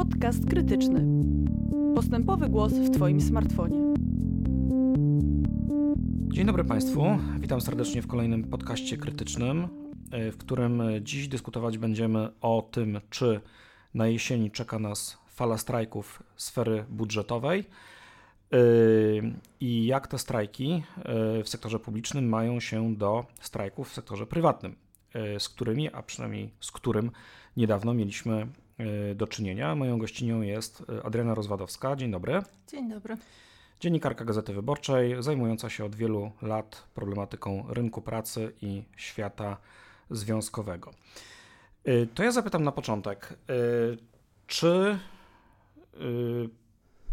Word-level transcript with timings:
Podcast 0.00 0.50
krytyczny. 0.50 1.04
Postępowy 1.94 2.48
głos 2.48 2.72
w 2.72 2.90
Twoim 2.90 3.20
smartfonie. 3.20 3.94
Dzień 6.28 6.46
dobry 6.46 6.64
Państwu. 6.64 7.04
Witam 7.40 7.60
serdecznie 7.60 8.02
w 8.02 8.06
kolejnym 8.06 8.44
podcaście 8.44 8.96
krytycznym, 8.96 9.68
w 10.32 10.36
którym 10.36 10.82
dziś 11.00 11.28
dyskutować 11.28 11.78
będziemy 11.78 12.28
o 12.40 12.68
tym, 12.70 13.00
czy 13.10 13.40
na 13.94 14.06
jesieni 14.06 14.50
czeka 14.50 14.78
nas 14.78 15.18
fala 15.28 15.58
strajków 15.58 16.22
sfery 16.36 16.84
budżetowej 16.88 17.64
yy, 18.50 18.58
i 19.60 19.86
jak 19.86 20.06
te 20.06 20.18
strajki 20.18 20.68
yy, 20.68 21.44
w 21.44 21.48
sektorze 21.48 21.78
publicznym 21.78 22.28
mają 22.28 22.60
się 22.60 22.94
do 22.94 23.26
strajków 23.40 23.88
w 23.88 23.94
sektorze 23.94 24.26
prywatnym, 24.26 24.76
z 25.38 25.48
którymi, 25.48 25.92
a 25.92 26.02
przynajmniej 26.02 26.50
z 26.60 26.72
którym 26.72 27.10
niedawno 27.56 27.94
mieliśmy 27.94 28.46
do 29.14 29.26
czynienia. 29.26 29.74
Moją 29.74 29.98
gościnią 29.98 30.40
jest 30.40 30.82
Adriana 31.04 31.34
Rozwadowska. 31.34 31.96
Dzień 31.96 32.10
dobry. 32.10 32.42
Dzień 32.68 32.90
dobry. 32.90 33.16
Dziennikarka 33.80 34.24
Gazety 34.24 34.54
Wyborczej, 34.54 35.22
zajmująca 35.22 35.70
się 35.70 35.84
od 35.84 35.94
wielu 35.94 36.32
lat 36.42 36.84
problematyką 36.94 37.64
rynku 37.68 38.02
pracy 38.02 38.52
i 38.62 38.82
świata 38.96 39.56
związkowego. 40.10 40.90
To 42.14 42.22
ja 42.22 42.32
zapytam 42.32 42.64
na 42.64 42.72
początek, 42.72 43.38
czy 44.46 44.98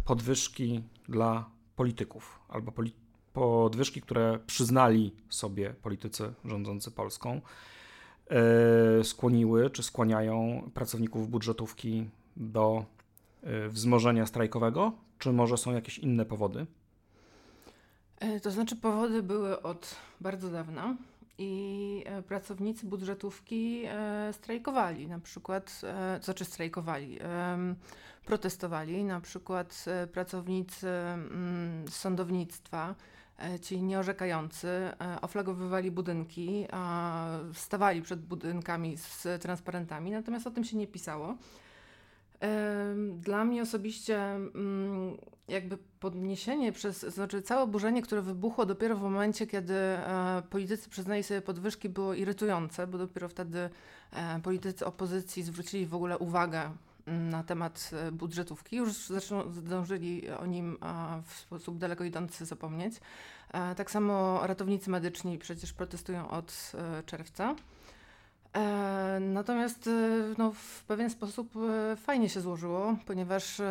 podwyżki 0.06 0.84
dla 1.10 1.50
polityków 1.76 2.40
albo 2.50 2.72
poli 2.72 2.94
podwyżki, 3.34 4.02
które 4.02 4.40
przyznali 4.48 5.16
sobie 5.30 5.70
politycy 5.70 6.34
rządzący 6.46 6.92
Polską, 6.92 7.42
skłoniły 9.04 9.70
czy 9.70 9.84
skłaniają 9.84 10.70
pracowników 10.74 11.30
budżetówki 11.30 12.10
do 12.38 12.86
y, 13.44 13.70
wzmożenia 13.70 14.26
strajkowego, 14.26 14.92
czy 15.20 15.34
może 15.34 15.58
są 15.58 15.74
jakieś 15.74 16.00
inne 16.00 16.26
powody? 16.26 16.66
E, 18.20 18.40
to 18.40 18.52
znaczy, 18.52 18.76
powody 18.76 19.24
były 19.24 19.62
od 19.62 19.96
bardzo 20.22 20.50
dawna 20.50 20.96
i 21.38 22.04
e, 22.06 22.22
pracownicy 22.22 22.86
budżetówki 22.86 23.84
e, 23.86 24.34
strajkowali, 24.34 25.08
na 25.08 25.20
przykład, 25.20 25.82
to 26.20 26.26
znaczy 26.26 26.46
strajkowali, 26.46 27.20
protestowali, 28.26 29.04
na 29.04 29.22
przykład 29.22 29.86
pracownicy 30.12 30.88
mm, 30.88 31.88
sądownictwa, 31.90 32.96
ci 33.62 33.82
nieorzekający, 33.82 34.68
oflagowywali 35.22 35.92
budynki, 35.92 36.68
stawali 37.54 38.02
przed 38.02 38.22
budynkami 38.22 38.98
z 38.98 39.42
transparentami, 39.42 40.12
natomiast 40.12 40.48
o 40.48 40.52
tym 40.52 40.64
się 40.64 40.78
nie 40.78 40.88
pisało. 40.88 41.36
Dla 43.20 43.46
mnie 43.46 43.62
osobiście 43.62 44.22
mm, 44.22 45.18
jakby 45.48 45.78
podniesienie 46.00 46.72
przez, 46.72 47.02
znaczy 47.02 47.42
całe 47.42 47.62
oburzenie, 47.62 48.02
które 48.02 48.22
wybuchło 48.22 48.66
dopiero 48.66 48.96
w 48.96 49.02
momencie, 49.02 49.48
kiedy 49.48 49.74
e, 49.74 50.44
politycy 50.50 50.90
przyznali 50.90 51.24
sobie 51.24 51.42
podwyżki 51.42 51.90
było 51.90 52.14
irytujące, 52.14 52.88
bo 52.88 52.98
dopiero 52.98 53.30
wtedy 53.30 53.70
e, 54.12 54.40
politycy 54.44 54.86
opozycji 54.86 55.44
zwrócili 55.44 55.86
w 55.86 55.96
ogóle 55.96 56.18
uwagę 56.18 56.72
na 57.08 57.44
temat 57.44 57.92
e, 57.94 58.12
budżetówki. 58.12 58.76
Już 58.76 58.94
zresztą 58.94 59.52
zdążyli 59.52 60.30
o 60.30 60.46
nim 60.46 60.78
w 61.26 61.34
sposób 61.34 61.78
daleko 61.78 62.04
idący 62.04 62.46
zapomnieć. 62.46 62.94
Tak 63.78 63.92
samo 63.92 64.48
ratownicy 64.48 64.90
medyczni 64.90 65.38
przecież 65.38 65.74
protestują 65.74 66.30
od 66.30 66.72
czerwca. 67.06 67.56
E, 68.58 69.20
natomiast 69.20 69.88
e, 69.88 69.92
no, 70.38 70.52
w 70.52 70.84
pewien 70.84 71.10
sposób 71.10 71.54
e, 71.56 71.96
fajnie 71.96 72.30
się 72.30 72.42
złożyło, 72.42 72.96
ponieważ 73.06 73.62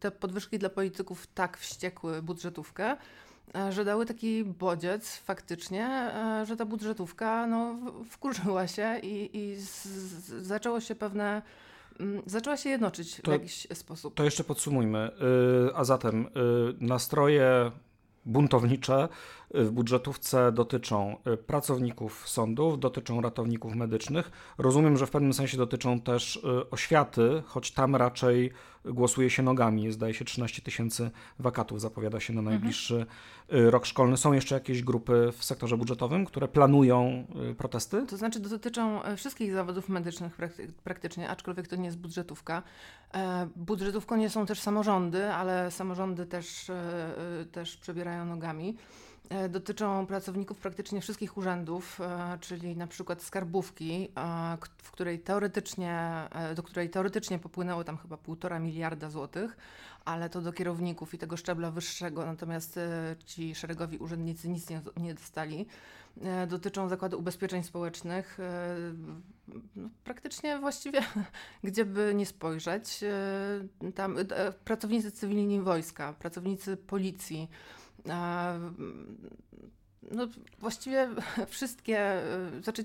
te 0.00 0.10
podwyżki 0.10 0.58
dla 0.58 0.68
polityków 0.68 1.26
tak 1.26 1.58
wściekły 1.58 2.22
budżetówkę, 2.22 2.96
że 3.70 3.84
dały 3.84 4.06
taki 4.06 4.44
bodziec 4.44 5.16
faktycznie, 5.16 6.10
że 6.44 6.56
ta 6.56 6.64
budżetówka 6.64 7.46
no, 7.46 7.76
wkurzyła 8.10 8.66
się 8.66 8.98
i, 9.02 9.38
i 9.38 9.56
z, 9.56 9.86
zaczęło 10.42 10.80
się 10.80 10.94
pewne 10.94 11.42
zaczęła 12.26 12.56
się 12.56 12.70
jednoczyć 12.70 13.20
to, 13.22 13.30
w 13.30 13.34
jakiś 13.34 13.66
sposób. 13.74 14.14
To 14.14 14.24
jeszcze 14.24 14.44
podsumujmy. 14.44 15.10
A 15.74 15.84
zatem 15.84 16.26
nastroje 16.80 17.70
buntownicze 18.24 19.08
w 19.54 19.70
budżetówce 19.70 20.52
dotyczą 20.52 21.16
y, 21.26 21.36
pracowników 21.36 22.28
sądów, 22.28 22.80
dotyczą 22.80 23.20
ratowników 23.20 23.74
medycznych. 23.74 24.30
Rozumiem, 24.58 24.96
że 24.96 25.06
w 25.06 25.10
pewnym 25.10 25.32
sensie 25.32 25.56
dotyczą 25.56 26.00
też 26.00 26.36
y, 26.36 26.70
oświaty, 26.70 27.42
choć 27.46 27.70
tam 27.72 27.96
raczej 27.96 28.52
głosuje 28.84 29.30
się 29.30 29.42
nogami. 29.42 29.92
Zdaje 29.92 30.14
się 30.14 30.24
13 30.24 30.62
tysięcy 30.62 31.10
wakatów 31.38 31.80
zapowiada 31.80 32.20
się 32.20 32.32
na 32.32 32.40
mhm. 32.40 32.54
najbliższy 32.54 33.06
mhm. 33.50 33.68
rok 33.68 33.86
szkolny. 33.86 34.16
Są 34.16 34.32
jeszcze 34.32 34.54
jakieś 34.54 34.82
grupy 34.82 35.32
w 35.36 35.44
sektorze 35.44 35.76
budżetowym, 35.76 36.24
które 36.24 36.48
planują 36.48 37.26
protesty? 37.58 38.06
To 38.06 38.16
znaczy 38.16 38.40
dotyczą 38.40 39.00
wszystkich 39.16 39.52
zawodów 39.52 39.88
medycznych 39.88 40.38
praktycznie, 40.84 41.28
aczkolwiek 41.28 41.68
to 41.68 41.76
nie 41.76 41.84
jest 41.84 41.98
budżetówka. 41.98 42.62
E, 43.14 43.48
budżetówką 43.56 44.16
nie 44.16 44.30
są 44.30 44.46
też 44.46 44.60
samorządy, 44.60 45.32
ale 45.32 45.70
samorządy 45.70 46.26
też, 46.26 46.70
też 47.52 47.76
przebierają 47.76 48.24
nogami. 48.24 48.76
E, 49.28 49.48
dotyczą 49.48 50.06
pracowników 50.06 50.58
praktycznie 50.58 51.00
wszystkich 51.00 51.36
urzędów, 51.36 52.00
e, 52.00 52.38
czyli 52.40 52.76
na 52.76 52.86
przykład 52.86 53.22
skarbówki, 53.22 54.08
e, 54.16 54.56
w 54.82 54.90
której 54.90 55.18
teoretycznie, 55.18 56.28
do 56.54 56.62
której 56.62 56.90
teoretycznie 56.90 57.38
popłynęło 57.38 57.84
tam 57.84 57.96
chyba 57.96 58.16
półtora 58.16 58.58
miliarda 58.58 59.10
złotych, 59.10 59.56
ale 60.04 60.30
to 60.30 60.40
do 60.40 60.52
kierowników 60.52 61.14
i 61.14 61.18
tego 61.18 61.36
szczebla 61.36 61.70
wyższego, 61.70 62.26
natomiast 62.26 62.78
ci 63.26 63.54
szeregowi 63.54 63.98
urzędnicy 63.98 64.48
nic 64.48 64.70
nie, 64.70 64.80
nie 64.96 65.14
dostali. 65.14 65.66
Dotyczą 66.48 66.88
Zakładu 66.88 67.18
Ubezpieczeń 67.18 67.62
Społecznych, 67.62 68.38
no, 69.76 69.88
praktycznie 70.04 70.58
właściwie 70.58 71.00
gdzie 71.64 71.84
by 71.84 72.12
nie 72.14 72.26
spojrzeć. 72.26 73.04
Tam 73.94 74.16
pracownicy 74.64 75.10
cywilni 75.10 75.60
wojska, 75.60 76.12
pracownicy 76.12 76.76
policji, 76.76 77.48
no, 80.12 80.26
właściwie 80.58 81.08
wszystkie, 81.48 82.22
y, 82.58 82.62
znaczy 82.62 82.84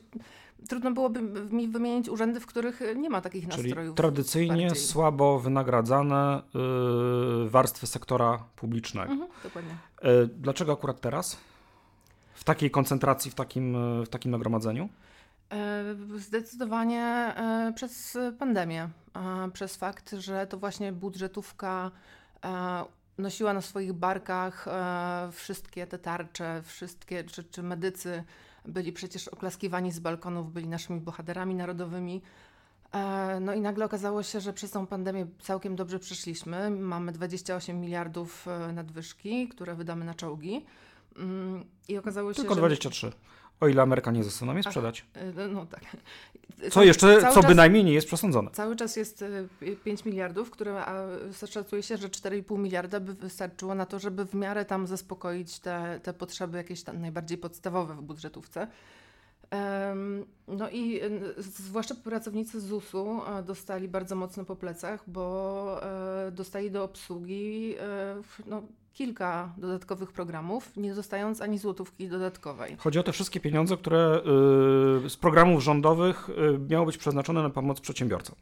trudno 0.70 0.92
byłoby 0.92 1.22
mi 1.56 1.68
wymienić 1.68 2.10
urzędy, 2.10 2.40
w 2.40 2.46
których 2.46 2.82
nie 2.96 3.10
ma 3.10 3.22
takich 3.22 3.48
Czyli 3.50 3.64
nastrojów. 3.64 3.96
tradycyjnie 3.96 4.68
bardziej. 4.68 4.86
słabo 4.86 5.40
wynagradzane 5.40 6.42
y, 7.46 7.50
warstwy 7.50 7.88
sektora 7.88 8.44
publicznego. 8.56 9.12
Mhm, 9.12 9.32
dokładnie. 9.44 9.72
Y, 10.04 10.28
dlaczego 10.28 10.74
akurat 10.74 11.02
teraz? 11.02 11.38
W 12.34 12.44
takiej 12.44 12.72
koncentracji, 12.72 13.32
w 13.32 13.36
takim, 13.36 13.76
w 14.04 14.10
takim 14.10 14.32
nagromadzeniu? 14.32 14.90
E, 15.52 15.96
zdecydowanie 16.16 17.04
e, 17.04 17.74
przez 17.76 18.18
pandemię, 18.40 18.90
przez 19.54 19.76
fakt, 19.76 20.12
że 20.18 20.48
to 20.48 20.58
właśnie 20.58 20.92
budżetówka 20.92 21.92
e, 22.46 22.84
nosiła 23.18 23.54
na 23.54 23.62
swoich 23.62 23.94
barkach 23.94 24.68
e, 24.68 25.30
wszystkie 25.32 25.88
te 25.88 26.00
tarcze, 26.00 26.62
wszystkie, 26.66 27.24
czy, 27.24 27.44
czy 27.44 27.64
medycy 27.64 28.24
byli 28.66 28.94
przecież 28.94 29.28
oklaskiwani 29.28 29.92
z 29.92 30.00
balkonów, 30.00 30.54
byli 30.54 30.68
naszymi 30.68 31.00
bohaterami 31.00 31.56
narodowymi. 31.56 32.22
E, 32.92 33.40
no 33.40 33.54
i 33.54 33.62
nagle 33.62 33.86
okazało 33.86 34.24
się, 34.24 34.40
że 34.40 34.54
przez 34.54 34.72
tą 34.72 34.88
pandemię 34.88 35.28
całkiem 35.40 35.76
dobrze 35.76 36.00
przeszliśmy. 36.00 36.70
Mamy 36.70 37.12
28 37.12 37.82
miliardów 37.82 38.48
e, 38.48 38.74
nadwyżki, 38.74 39.48
które 39.48 39.76
wydamy 39.76 40.06
na 40.06 40.14
czołgi. 40.14 40.66
Mm, 41.18 41.66
I 41.88 41.98
okazało 41.98 42.34
się, 42.34 42.40
Tylko 42.40 42.56
23. 42.56 43.08
Że... 43.08 43.14
O 43.60 43.68
ile 43.68 43.82
Amerykanie 43.82 44.24
nam 44.42 44.64
sprzedać. 44.64 45.06
E, 45.14 45.48
no 45.48 45.66
tak. 45.66 45.82
Co 46.72 46.84
jeszcze, 46.84 47.22
co 47.22 47.42
czas, 47.42 47.46
bynajmniej 47.46 47.84
nie 47.84 47.94
jest 47.94 48.08
przesądzone. 48.08 48.52
Cały 48.52 48.76
czas 48.76 48.96
jest 48.96 49.24
5 49.84 50.02
e, 50.02 50.10
miliardów, 50.10 50.52
które 50.52 50.84
szacuje 51.48 51.84
się, 51.84 51.98
że 51.98 52.08
4,5 52.10 52.60
miliarda 52.60 53.00
by 53.00 53.14
wystarczyło 53.14 53.76
na 53.76 53.86
to, 53.86 54.00
żeby 54.00 54.26
w 54.26 54.34
miarę 54.34 54.66
tam 54.66 54.88
zaspokoić 54.88 55.60
te, 55.60 56.00
te 56.04 56.14
potrzeby 56.14 56.58
jakieś 56.58 56.84
tam 56.84 57.02
najbardziej 57.02 57.38
podstawowe 57.38 57.96
w 57.96 58.02
budżetówce. 58.02 58.68
No 60.48 60.70
i 60.70 61.02
zwłaszcza 61.38 61.96
pracownicy 61.96 62.62
ZUS-u 62.62 63.22
e, 63.38 63.44
dostali 63.44 63.88
bardzo 63.88 64.16
mocno 64.16 64.46
po 64.46 64.56
plecach, 64.56 65.04
bo 65.08 65.82
dostali 66.32 66.72
do 66.72 66.84
obsługi 66.84 67.76
no, 68.46 68.64
kilka 68.94 69.54
dodatkowych 69.58 70.12
programów, 70.12 70.78
nie 70.78 70.96
dostając 70.96 71.42
ani 71.42 71.58
złotówki 71.58 72.08
dodatkowej. 72.08 72.78
Chodzi 72.78 73.00
o 73.00 73.04
te 73.04 73.12
wszystkie 73.12 73.40
pieniądze, 73.40 73.78
które 73.78 74.22
y, 75.06 75.10
z 75.10 75.18
programów 75.18 75.64
rządowych 75.64 76.30
y, 76.30 76.60
miały 76.70 76.86
być 76.86 76.98
przeznaczone 76.98 77.44
na 77.44 77.50
pomoc 77.50 77.80
przedsiębiorcom. 77.80 78.36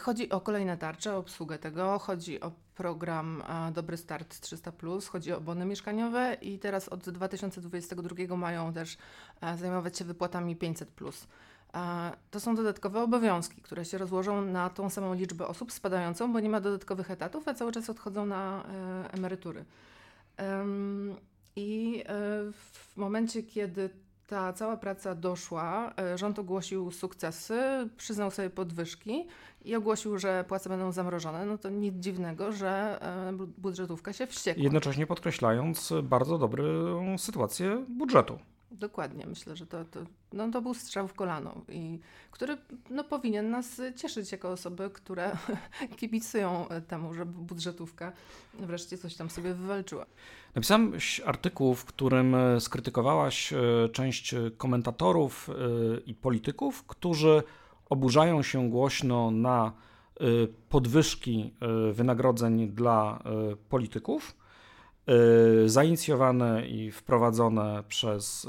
Chodzi 0.00 0.30
o 0.30 0.40
kolejne 0.40 0.76
tarcze, 0.76 1.14
o 1.14 1.18
obsługę 1.18 1.58
tego, 1.58 1.98
chodzi 1.98 2.40
o 2.40 2.52
program 2.74 3.42
Dobry 3.72 3.96
Start 3.96 4.40
300, 4.40 4.72
chodzi 5.10 5.32
o 5.32 5.40
bony 5.40 5.64
mieszkaniowe 5.64 6.36
i 6.42 6.58
teraz 6.58 6.88
od 6.88 7.10
2022 7.10 8.36
mają 8.36 8.72
też 8.72 8.96
zajmować 9.56 9.98
się 9.98 10.04
wypłatami 10.04 10.56
500. 10.56 10.90
To 12.30 12.40
są 12.40 12.54
dodatkowe 12.54 13.02
obowiązki, 13.02 13.62
które 13.62 13.84
się 13.84 13.98
rozłożą 13.98 14.42
na 14.42 14.70
tą 14.70 14.90
samą 14.90 15.14
liczbę 15.14 15.46
osób 15.46 15.72
spadającą, 15.72 16.32
bo 16.32 16.40
nie 16.40 16.48
ma 16.48 16.60
dodatkowych 16.60 17.10
etatów, 17.10 17.48
a 17.48 17.54
cały 17.54 17.72
czas 17.72 17.90
odchodzą 17.90 18.26
na 18.26 18.64
e, 18.64 19.12
emerytury. 19.12 19.64
I 21.56 22.02
e, 22.06 22.12
w 22.52 22.96
momencie, 22.96 23.42
kiedy 23.42 23.90
ta 24.26 24.52
cała 24.52 24.76
praca 24.76 25.14
doszła, 25.14 25.94
e, 25.98 26.18
rząd 26.18 26.38
ogłosił 26.38 26.90
sukcesy, 26.90 27.88
przyznał 27.96 28.30
sobie 28.30 28.50
podwyżki 28.50 29.26
i 29.64 29.76
ogłosił, 29.76 30.18
że 30.18 30.44
płace 30.48 30.68
będą 30.68 30.92
zamrożone, 30.92 31.46
no 31.46 31.58
to 31.58 31.70
nic 31.70 31.94
dziwnego, 31.94 32.52
że 32.52 33.00
budżetówka 33.58 34.12
się 34.12 34.26
wściekła. 34.26 34.62
Jednocześnie 34.62 35.06
podkreślając 35.06 35.92
bardzo 36.02 36.38
dobrą 36.38 37.18
sytuację 37.18 37.84
budżetu. 37.88 38.38
Dokładnie, 38.70 39.26
myślę, 39.26 39.56
że 39.56 39.66
to, 39.66 39.84
to, 39.84 40.00
no, 40.32 40.50
to 40.50 40.62
był 40.62 40.74
strzał 40.74 41.08
w 41.08 41.14
kolano, 41.14 41.60
i, 41.68 41.98
który 42.30 42.56
no, 42.90 43.04
powinien 43.04 43.50
nas 43.50 43.80
cieszyć 43.96 44.32
jako 44.32 44.50
osoby, 44.50 44.90
które 44.90 45.36
kibicują 45.98 46.66
temu, 46.88 47.14
żeby 47.14 47.32
budżetówka 47.32 48.12
wreszcie 48.54 48.98
coś 48.98 49.14
tam 49.14 49.30
sobie 49.30 49.54
wywalczyła. 49.54 50.06
Napisałem 50.54 50.92
artykuł, 51.24 51.74
w 51.74 51.84
którym 51.84 52.34
e, 52.34 52.60
skrytykowałaś 52.60 53.52
e, 53.52 53.56
część 53.92 54.34
komentatorów 54.56 55.50
e, 55.50 55.52
i 56.00 56.14
polityków, 56.14 56.84
którzy 56.84 57.42
oburzają 57.90 58.42
się 58.42 58.70
głośno 58.70 59.30
na 59.30 59.72
podwyżki 60.68 61.54
wynagrodzeń 61.92 62.68
dla 62.68 63.22
polityków 63.68 64.36
zainicjowane 65.66 66.68
i 66.68 66.90
wprowadzone 66.90 67.82
przez 67.88 68.44
y, 68.44 68.48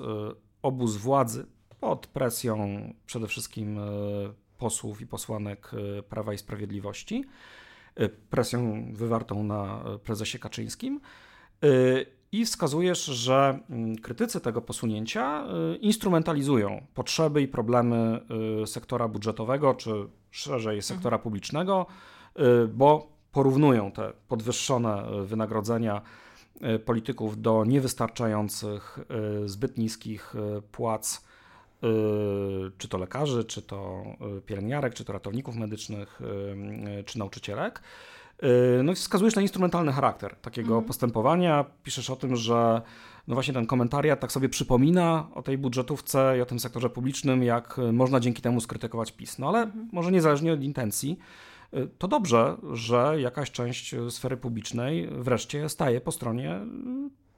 obóz 0.62 0.98
władzy 0.98 1.46
pod 1.80 2.08
presją 2.08 2.80
przede 3.06 3.28
wszystkim 3.28 3.78
y, 3.78 3.82
posłów 4.58 5.02
i 5.02 5.08
posłanek 5.08 5.72
Prawa 6.10 6.34
i 6.34 6.38
Sprawiedliwości, 6.38 7.26
presją 8.30 8.86
wywartą 8.94 9.44
na 9.44 9.84
prezesie 10.04 10.40
Kaczyńskim. 10.40 11.00
I 12.32 12.46
wskazujesz, 12.46 13.06
że 13.06 13.60
mm, 13.70 13.96
krytycy 13.96 14.42
tego 14.42 14.62
posunięcia 14.62 15.48
instrumentalizują 15.82 16.86
potrzeby 16.94 17.42
i 17.42 17.48
problemy 17.48 18.20
sektora 18.66 19.08
budżetowego, 19.08 19.74
czy 19.74 19.92
szerzej 20.32 20.82
sektora 20.82 21.16
mhm. 21.16 21.24
publicznego, 21.24 21.86
bo 22.74 23.12
porównują 23.32 23.92
te 23.92 24.14
podwyższone 24.28 25.04
wynagrodzenia 25.26 26.02
polityków 26.86 27.42
do 27.42 27.66
niewystarczających, 27.66 29.00
e, 29.44 29.48
zbyt 29.48 29.78
niskich 29.78 30.36
e, 30.36 30.62
płac, 30.62 31.30
czy 32.78 32.88
to 32.88 32.98
lekarzy, 32.98 33.44
czy 33.44 33.62
to 33.62 34.04
pielęgniarek, 34.46 34.94
czy 34.94 35.06
to 35.06 35.14
ratowników 35.14 35.56
medycznych, 35.56 36.22
czy 37.06 37.20
nauczycielek. 37.20 37.82
No 38.84 38.92
i 38.92 38.96
wskazujesz 38.96 39.36
na 39.36 39.42
instrumentalny 39.42 39.92
charakter 39.92 40.36
takiego 40.36 40.68
mhm. 40.68 40.86
postępowania. 40.86 41.66
Piszesz 41.84 42.10
o 42.10 42.16
tym, 42.16 42.36
że 42.36 42.82
no 43.28 43.34
właśnie 43.34 43.54
ten 43.54 43.66
komentariat 43.66 44.20
tak 44.20 44.32
sobie 44.32 44.50
przypomina 44.50 45.28
o 45.34 45.42
tej 45.42 45.58
budżetówce 45.58 46.38
i 46.38 46.42
o 46.42 46.46
tym 46.46 46.60
sektorze 46.60 46.90
publicznym, 46.90 47.44
jak 47.44 47.78
można 47.94 48.20
dzięki 48.20 48.42
temu 48.42 48.62
skrytykować 48.62 49.12
PiS. 49.12 49.40
No 49.40 49.50
ale 49.50 49.62
mhm. 49.62 49.90
może 49.92 50.12
niezależnie 50.12 50.54
od 50.54 50.62
intencji, 50.62 51.20
to 51.98 52.08
dobrze, 52.08 52.58
że 52.74 53.22
jakaś 53.22 53.52
część 53.52 53.96
sfery 54.10 54.38
publicznej 54.38 55.08
wreszcie 55.12 55.70
staje 55.70 56.02
po 56.02 56.12
stronie 56.12 56.60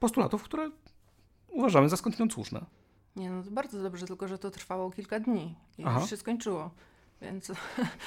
postulatów, 0.00 0.42
które 0.42 0.70
uważamy 1.48 1.88
za 1.88 1.96
skądinąd 1.96 2.32
słuszne. 2.32 2.64
Nie, 3.16 3.30
no 3.30 3.42
to 3.42 3.50
bardzo 3.50 3.82
dobrze, 3.82 4.06
tylko 4.06 4.28
że 4.28 4.38
to 4.38 4.50
trwało 4.50 4.90
kilka 4.90 5.20
dni 5.20 5.54
i 5.78 5.84
Aha. 5.84 6.00
już 6.00 6.10
się 6.10 6.16
skończyło. 6.16 6.70
Więc 7.22 7.52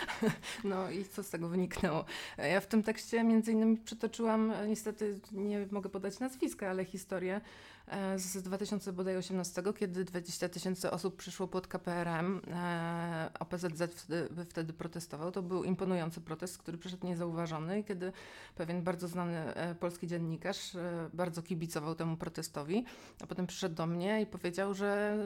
no 0.63 0.89
i 0.89 1.05
co 1.05 1.23
z 1.23 1.29
tego 1.29 1.49
wyniknęło? 1.49 2.05
Ja 2.37 2.61
w 2.61 2.67
tym 2.67 2.83
tekście 2.83 3.23
między 3.23 3.51
innymi 3.51 3.77
przytoczyłam, 3.77 4.53
niestety 4.67 5.19
nie 5.31 5.67
mogę 5.71 5.89
podać 5.89 6.19
nazwiska, 6.19 6.69
ale 6.69 6.85
historię 6.85 7.41
e, 7.87 8.19
z 8.19 8.43
2018, 8.43 9.63
kiedy 9.79 10.05
20 10.05 10.49
tysięcy 10.49 10.91
osób 10.91 11.15
przyszło 11.15 11.47
pod 11.47 11.67
KPRM. 11.67 12.41
E, 12.51 13.29
OPZZ 13.39 13.83
wtedy, 13.95 14.45
wtedy 14.45 14.73
protestował. 14.73 15.31
To 15.31 15.41
był 15.41 15.63
imponujący 15.63 16.21
protest, 16.21 16.57
który 16.57 16.77
przyszedł 16.77 17.07
niezauważony 17.07 17.83
kiedy 17.83 18.11
pewien 18.55 18.83
bardzo 18.83 19.07
znany 19.07 19.37
e, 19.37 19.75
polski 19.75 20.07
dziennikarz 20.07 20.77
bardzo 21.13 21.41
kibicował 21.41 21.95
temu 21.95 22.17
protestowi, 22.17 22.85
a 23.23 23.27
potem 23.27 23.47
przyszedł 23.47 23.75
do 23.75 23.85
mnie 23.85 24.21
i 24.21 24.25
powiedział, 24.25 24.73
że 24.73 25.17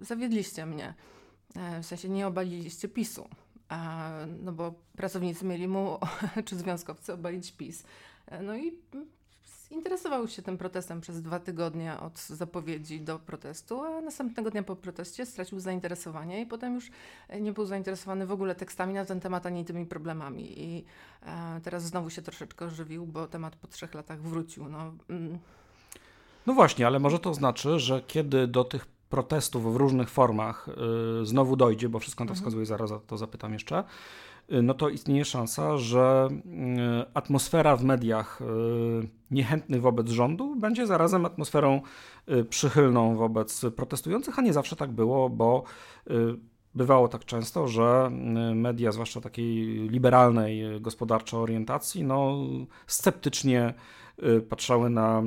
zawiedliście 0.00 0.66
mnie. 0.66 0.94
E, 1.56 1.82
w 1.82 1.86
sensie 1.86 2.08
nie 2.08 2.26
obaliliście 2.26 2.88
PiSu, 2.88 3.28
no 4.42 4.52
bo 4.52 4.74
pracownicy 4.96 5.44
mieli 5.44 5.68
mu, 5.68 5.98
czy 6.46 6.56
związkowcy, 6.56 7.12
obalić 7.12 7.52
PiS. 7.52 7.84
E, 8.26 8.42
no 8.42 8.56
i 8.56 8.72
interesował 9.70 10.28
się 10.28 10.42
tym 10.42 10.58
protestem 10.58 11.00
przez 11.00 11.22
dwa 11.22 11.40
tygodnie 11.40 12.00
od 12.00 12.18
zapowiedzi 12.18 13.00
do 13.00 13.18
protestu, 13.18 13.82
a 13.82 14.00
następnego 14.00 14.50
dnia 14.50 14.62
po 14.62 14.76
proteście 14.76 15.26
stracił 15.26 15.60
zainteresowanie 15.60 16.40
i 16.40 16.46
potem 16.46 16.74
już 16.74 16.90
nie 17.40 17.52
był 17.52 17.66
zainteresowany 17.66 18.26
w 18.26 18.32
ogóle 18.32 18.54
tekstami 18.54 18.94
na 18.94 19.04
ten 19.04 19.20
temat 19.20 19.46
ani 19.46 19.64
tymi 19.64 19.86
problemami. 19.86 20.62
I 20.62 20.84
e, 21.22 21.60
teraz 21.62 21.82
znowu 21.82 22.10
się 22.10 22.22
troszeczkę 22.22 22.64
ożywił, 22.64 23.06
bo 23.06 23.26
temat 23.26 23.56
po 23.56 23.66
trzech 23.66 23.94
latach 23.94 24.22
wrócił. 24.22 24.68
No, 24.68 24.92
mm. 25.08 25.38
no 26.46 26.54
właśnie, 26.54 26.86
ale 26.86 26.98
może 26.98 27.18
to 27.18 27.34
znaczy, 27.34 27.78
że 27.78 28.02
kiedy 28.02 28.46
do 28.46 28.64
tych 28.64 28.97
protestów 29.08 29.72
w 29.74 29.76
różnych 29.76 30.10
formach 30.10 30.68
y, 31.22 31.26
znowu 31.26 31.56
dojdzie, 31.56 31.88
bo 31.88 31.98
wszystko 31.98 32.24
na 32.24 32.28
to 32.28 32.32
mhm. 32.32 32.36
wskazuje, 32.36 32.66
zaraz 32.66 32.92
to 33.06 33.16
zapytam 33.16 33.52
jeszcze, 33.52 33.84
y, 34.52 34.62
no 34.62 34.74
to 34.74 34.88
istnieje 34.88 35.24
szansa, 35.24 35.78
że 35.78 36.28
y, 36.30 37.14
atmosfera 37.14 37.76
w 37.76 37.84
mediach 37.84 38.40
niechętnych 39.30 39.80
wobec 39.80 40.10
rządu 40.10 40.56
będzie 40.56 40.86
zarazem 40.86 41.26
atmosferą 41.26 41.80
przychylną 42.50 43.16
wobec 43.16 43.62
protestujących, 43.76 44.38
a 44.38 44.42
nie 44.42 44.52
zawsze 44.52 44.76
tak 44.76 44.92
było, 44.92 45.30
bo 45.30 45.62
bywało 46.74 47.08
tak 47.08 47.24
często, 47.24 47.68
że 47.68 48.10
media, 48.54 48.92
zwłaszcza 48.92 49.20
takiej 49.20 49.66
liberalnej 49.88 50.80
gospodarczo 50.80 51.42
orientacji, 51.42 52.04
no, 52.04 52.36
sceptycznie 52.86 53.74
patrzały 54.48 54.90
na 54.90 55.22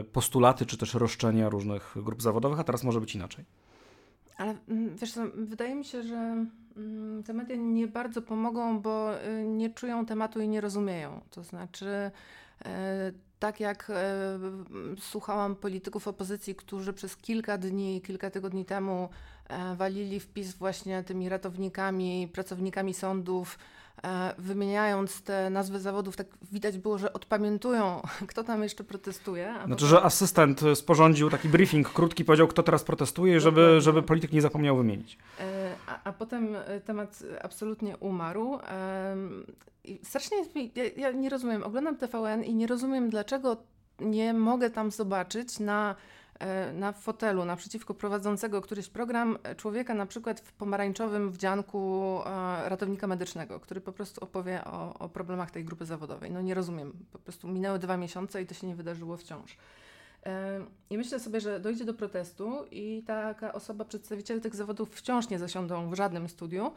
y, 0.00 0.04
postulaty 0.04 0.66
czy 0.66 0.78
też 0.78 0.94
roszczenia 0.94 1.48
różnych 1.48 1.94
grup 1.96 2.22
zawodowych, 2.22 2.60
a 2.60 2.64
teraz 2.64 2.84
może 2.84 3.00
być 3.00 3.14
inaczej. 3.14 3.44
Ale 4.36 4.54
mm, 4.68 4.96
wiesz 4.96 5.12
co, 5.12 5.20
wydaje 5.34 5.74
mi 5.74 5.84
się, 5.84 6.02
że 6.02 6.46
mm, 6.76 7.22
te 7.22 7.32
media 7.32 7.56
nie 7.56 7.88
bardzo 7.88 8.22
pomogą, 8.22 8.80
bo 8.80 9.24
y, 9.24 9.44
nie 9.46 9.70
czują 9.70 10.06
tematu 10.06 10.40
i 10.40 10.48
nie 10.48 10.60
rozumieją. 10.60 11.20
To 11.30 11.42
znaczy, 11.42 12.10
tak 13.38 13.60
jak 13.60 13.92
słuchałam 14.98 15.56
polityków 15.56 16.08
opozycji, 16.08 16.54
którzy 16.54 16.92
przez 16.92 17.16
kilka 17.16 17.58
dni, 17.58 18.02
kilka 18.02 18.30
tygodni 18.30 18.64
temu 18.64 19.08
walili 19.76 20.20
wpis 20.20 20.54
właśnie 20.54 21.04
tymi 21.04 21.28
ratownikami, 21.28 22.28
pracownikami 22.32 22.94
sądów, 22.94 23.58
E, 23.58 23.60
wymieniając 24.38 25.22
te 25.22 25.50
nazwy 25.50 25.80
zawodów, 25.80 26.16
tak 26.16 26.26
widać 26.52 26.78
było, 26.78 26.98
że 26.98 27.12
odpamiętują, 27.12 28.02
kto 28.30 28.44
tam 28.44 28.62
jeszcze 28.62 28.84
protestuje. 28.84 29.54
Znaczy, 29.54 29.68
potem... 29.68 29.88
że 29.88 30.02
asystent 30.02 30.60
sporządził 30.74 31.30
taki 31.30 31.48
briefing 31.48 31.92
krótki, 31.92 32.24
powiedział, 32.24 32.48
kto 32.48 32.62
teraz 32.62 32.84
protestuje, 32.84 33.40
żeby, 33.40 33.80
żeby 33.80 34.02
polityk 34.02 34.32
nie 34.32 34.42
zapomniał 34.42 34.76
wymienić. 34.76 35.18
E, 35.40 35.74
a, 35.86 36.00
a 36.04 36.12
potem 36.12 36.56
e, 36.56 36.80
temat 36.80 37.22
absolutnie 37.42 37.96
umarł. 37.96 38.58
Strasznie 40.02 40.38
jest 40.38 40.54
mi, 40.54 40.72
ja, 40.74 40.84
ja 40.96 41.12
nie 41.12 41.30
rozumiem, 41.30 41.62
oglądam 41.62 41.96
TVN 41.96 42.44
i 42.44 42.54
nie 42.54 42.66
rozumiem, 42.66 43.10
dlaczego 43.10 43.56
nie 44.00 44.34
mogę 44.34 44.70
tam 44.70 44.90
zobaczyć 44.90 45.60
na 45.60 45.94
E, 45.94 46.15
na 46.72 46.92
fotelu 46.92 47.44
naprzeciwko 47.44 47.94
prowadzącego 47.94 48.60
któryś 48.60 48.88
program 48.88 49.38
e, 49.42 49.54
człowieka 49.54 49.94
na 49.94 50.06
przykład 50.06 50.40
w 50.40 50.52
pomarańczowym 50.52 51.30
wdzianku 51.30 52.20
e, 52.26 52.68
ratownika 52.68 53.06
medycznego, 53.06 53.60
który 53.60 53.80
po 53.80 53.92
prostu 53.92 54.24
opowie 54.24 54.64
o, 54.64 54.98
o 54.98 55.08
problemach 55.08 55.50
tej 55.50 55.64
grupy 55.64 55.84
zawodowej. 55.84 56.30
No 56.30 56.42
nie 56.42 56.54
rozumiem, 56.54 56.92
po 57.12 57.18
prostu 57.18 57.48
minęły 57.48 57.78
dwa 57.78 57.96
miesiące 57.96 58.42
i 58.42 58.46
to 58.46 58.54
się 58.54 58.66
nie 58.66 58.76
wydarzyło 58.76 59.16
wciąż. 59.16 59.56
I 60.90 60.98
myślę 60.98 61.20
sobie, 61.20 61.40
że 61.40 61.60
dojdzie 61.60 61.84
do 61.84 61.94
protestu 61.94 62.64
i 62.70 63.02
taka 63.06 63.52
osoba, 63.52 63.84
przedstawiciele 63.84 64.40
tych 64.40 64.54
zawodów 64.54 64.94
wciąż 64.94 65.28
nie 65.28 65.38
zasiądą 65.38 65.90
w 65.90 65.94
żadnym 65.94 66.28
studiu. 66.28 66.72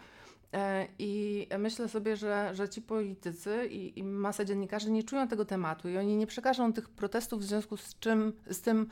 I 1.00 1.48
myślę 1.60 1.90
sobie, 1.90 2.16
że, 2.16 2.52
że 2.54 2.70
ci 2.70 2.82
politycy 2.82 3.68
i, 3.68 4.00
i 4.00 4.04
masa 4.04 4.46
dziennikarzy 4.46 4.92
nie 4.92 5.04
czują 5.04 5.28
tego 5.28 5.46
tematu 5.46 5.90
i 5.90 5.98
oni 5.98 6.18
nie 6.18 6.28
przekażą 6.28 6.74
tych 6.74 6.90
protestów 6.90 7.42
w 7.42 7.44
związku 7.44 7.78
z 7.78 8.00
czym, 8.00 8.34
z 8.50 8.62
tym, 8.62 8.88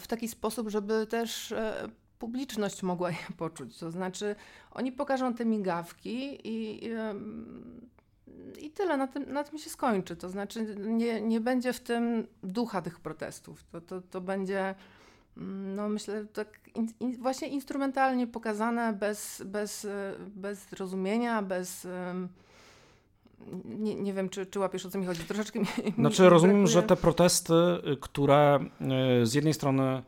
w 0.00 0.06
taki 0.06 0.28
sposób, 0.28 0.68
żeby 0.68 1.06
też 1.06 1.52
e, 1.52 1.88
publiczność 2.18 2.82
mogła 2.82 3.10
je 3.10 3.16
poczuć. 3.36 3.78
To 3.78 3.90
znaczy, 3.90 4.36
oni 4.70 4.92
pokażą 4.92 5.34
te 5.34 5.44
migawki 5.44 6.48
i, 6.48 6.88
i 8.60 8.70
tyle, 8.70 8.96
na 8.96 9.06
tym, 9.06 9.32
na 9.32 9.44
tym 9.44 9.58
się 9.58 9.70
skończy. 9.70 10.16
To 10.16 10.28
znaczy, 10.28 10.76
nie, 10.76 11.20
nie 11.20 11.40
będzie 11.40 11.72
w 11.72 11.80
tym 11.80 12.26
ducha 12.42 12.82
tych 12.82 13.00
protestów. 13.00 13.64
To, 13.64 13.80
to, 13.80 14.00
to 14.00 14.20
będzie 14.20 14.74
no 15.36 15.88
myślę, 15.88 16.24
tak 16.32 16.48
in, 16.74 16.88
in, 17.00 17.16
właśnie 17.16 17.48
instrumentalnie 17.48 18.26
pokazane, 18.26 18.92
bez, 18.92 19.42
bez, 19.46 19.84
e, 19.84 20.14
bez 20.36 20.68
zrozumienia, 20.68 21.42
bez... 21.42 21.86
Nie, 23.64 23.94
nie 23.94 24.12
wiem, 24.12 24.28
czy, 24.28 24.46
czy 24.46 24.58
łapiesz 24.58 24.86
o 24.86 24.90
co 24.90 24.98
mi 24.98 25.06
chodzi. 25.06 25.24
Troszeczkę 25.24 25.60
mi. 25.60 25.66
Znaczy, 25.98 26.28
rozumiem, 26.28 26.66
że 26.66 26.82
te 26.82 26.96
protesty, 26.96 27.54
y, 27.92 27.96
które 27.96 28.58
y, 29.22 29.26
z 29.26 29.34
jednej 29.34 29.54
strony 29.54 30.02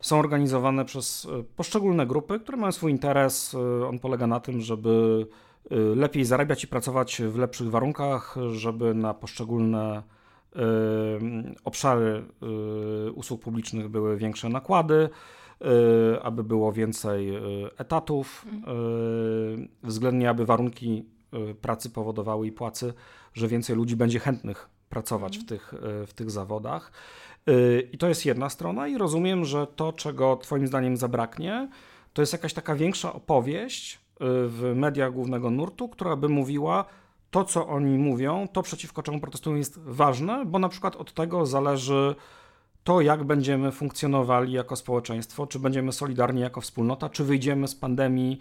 są 0.00 0.18
organizowane 0.18 0.84
przez 0.84 1.24
y, 1.24 1.28
poszczególne 1.56 2.06
grupy, 2.06 2.40
które 2.40 2.58
mają 2.58 2.72
swój 2.72 2.92
interes. 2.92 3.56
On 3.88 3.98
polega 3.98 4.26
na 4.26 4.40
tym, 4.40 4.60
żeby 4.60 5.26
lepiej 5.96 6.24
zarabiać 6.24 6.64
i 6.64 6.66
pracować 6.66 7.22
w 7.22 7.36
lepszych 7.36 7.70
warunkach, 7.70 8.36
żeby 8.52 8.94
na 8.94 9.14
poszczególne 9.14 10.02
obszary 11.64 12.24
usług 13.14 13.42
publicznych 13.42 13.88
były 13.88 14.16
większe 14.16 14.48
nakłady, 14.48 15.08
aby 16.22 16.44
było 16.44 16.72
więcej 16.72 17.32
etatów, 17.78 18.46
mhm. 18.52 19.68
względnie 19.82 20.30
aby 20.30 20.46
warunki 20.46 21.04
pracy 21.60 21.90
powodowały 21.90 22.46
i 22.46 22.52
płacy, 22.52 22.92
że 23.34 23.48
więcej 23.48 23.76
ludzi 23.76 23.96
będzie 23.96 24.18
chętnych 24.18 24.68
pracować 24.88 25.38
w 25.38 25.40
mhm. 25.40 25.58
tych, 25.58 25.74
w 26.06 26.12
tych 26.12 26.30
zawodach. 26.30 26.92
I 27.92 27.98
to 27.98 28.08
jest 28.08 28.26
jedna 28.26 28.48
strona, 28.48 28.88
i 28.88 28.98
rozumiem, 28.98 29.44
że 29.44 29.66
to, 29.66 29.92
czego 29.92 30.36
Twoim 30.36 30.66
zdaniem 30.66 30.96
zabraknie, 30.96 31.68
to 32.12 32.22
jest 32.22 32.32
jakaś 32.32 32.54
taka 32.54 32.74
większa 32.74 33.12
opowieść 33.12 34.00
w 34.20 34.72
mediach 34.76 35.12
głównego 35.12 35.50
nurtu, 35.50 35.88
która 35.88 36.16
by 36.16 36.28
mówiła, 36.28 36.84
to, 37.30 37.44
co 37.44 37.68
oni 37.68 37.98
mówią, 37.98 38.48
to 38.52 38.62
przeciwko 38.62 39.02
czemu 39.02 39.20
protestują, 39.20 39.56
jest 39.56 39.78
ważne, 39.78 40.44
bo 40.44 40.58
na 40.58 40.68
przykład 40.68 40.96
od 40.96 41.12
tego 41.14 41.46
zależy 41.46 42.14
to, 42.84 43.00
jak 43.00 43.24
będziemy 43.24 43.72
funkcjonowali 43.72 44.52
jako 44.52 44.76
społeczeństwo, 44.76 45.46
czy 45.46 45.58
będziemy 45.58 45.92
solidarni 45.92 46.40
jako 46.40 46.60
wspólnota, 46.60 47.08
czy 47.08 47.24
wyjdziemy 47.24 47.68
z 47.68 47.74
pandemii 47.74 48.38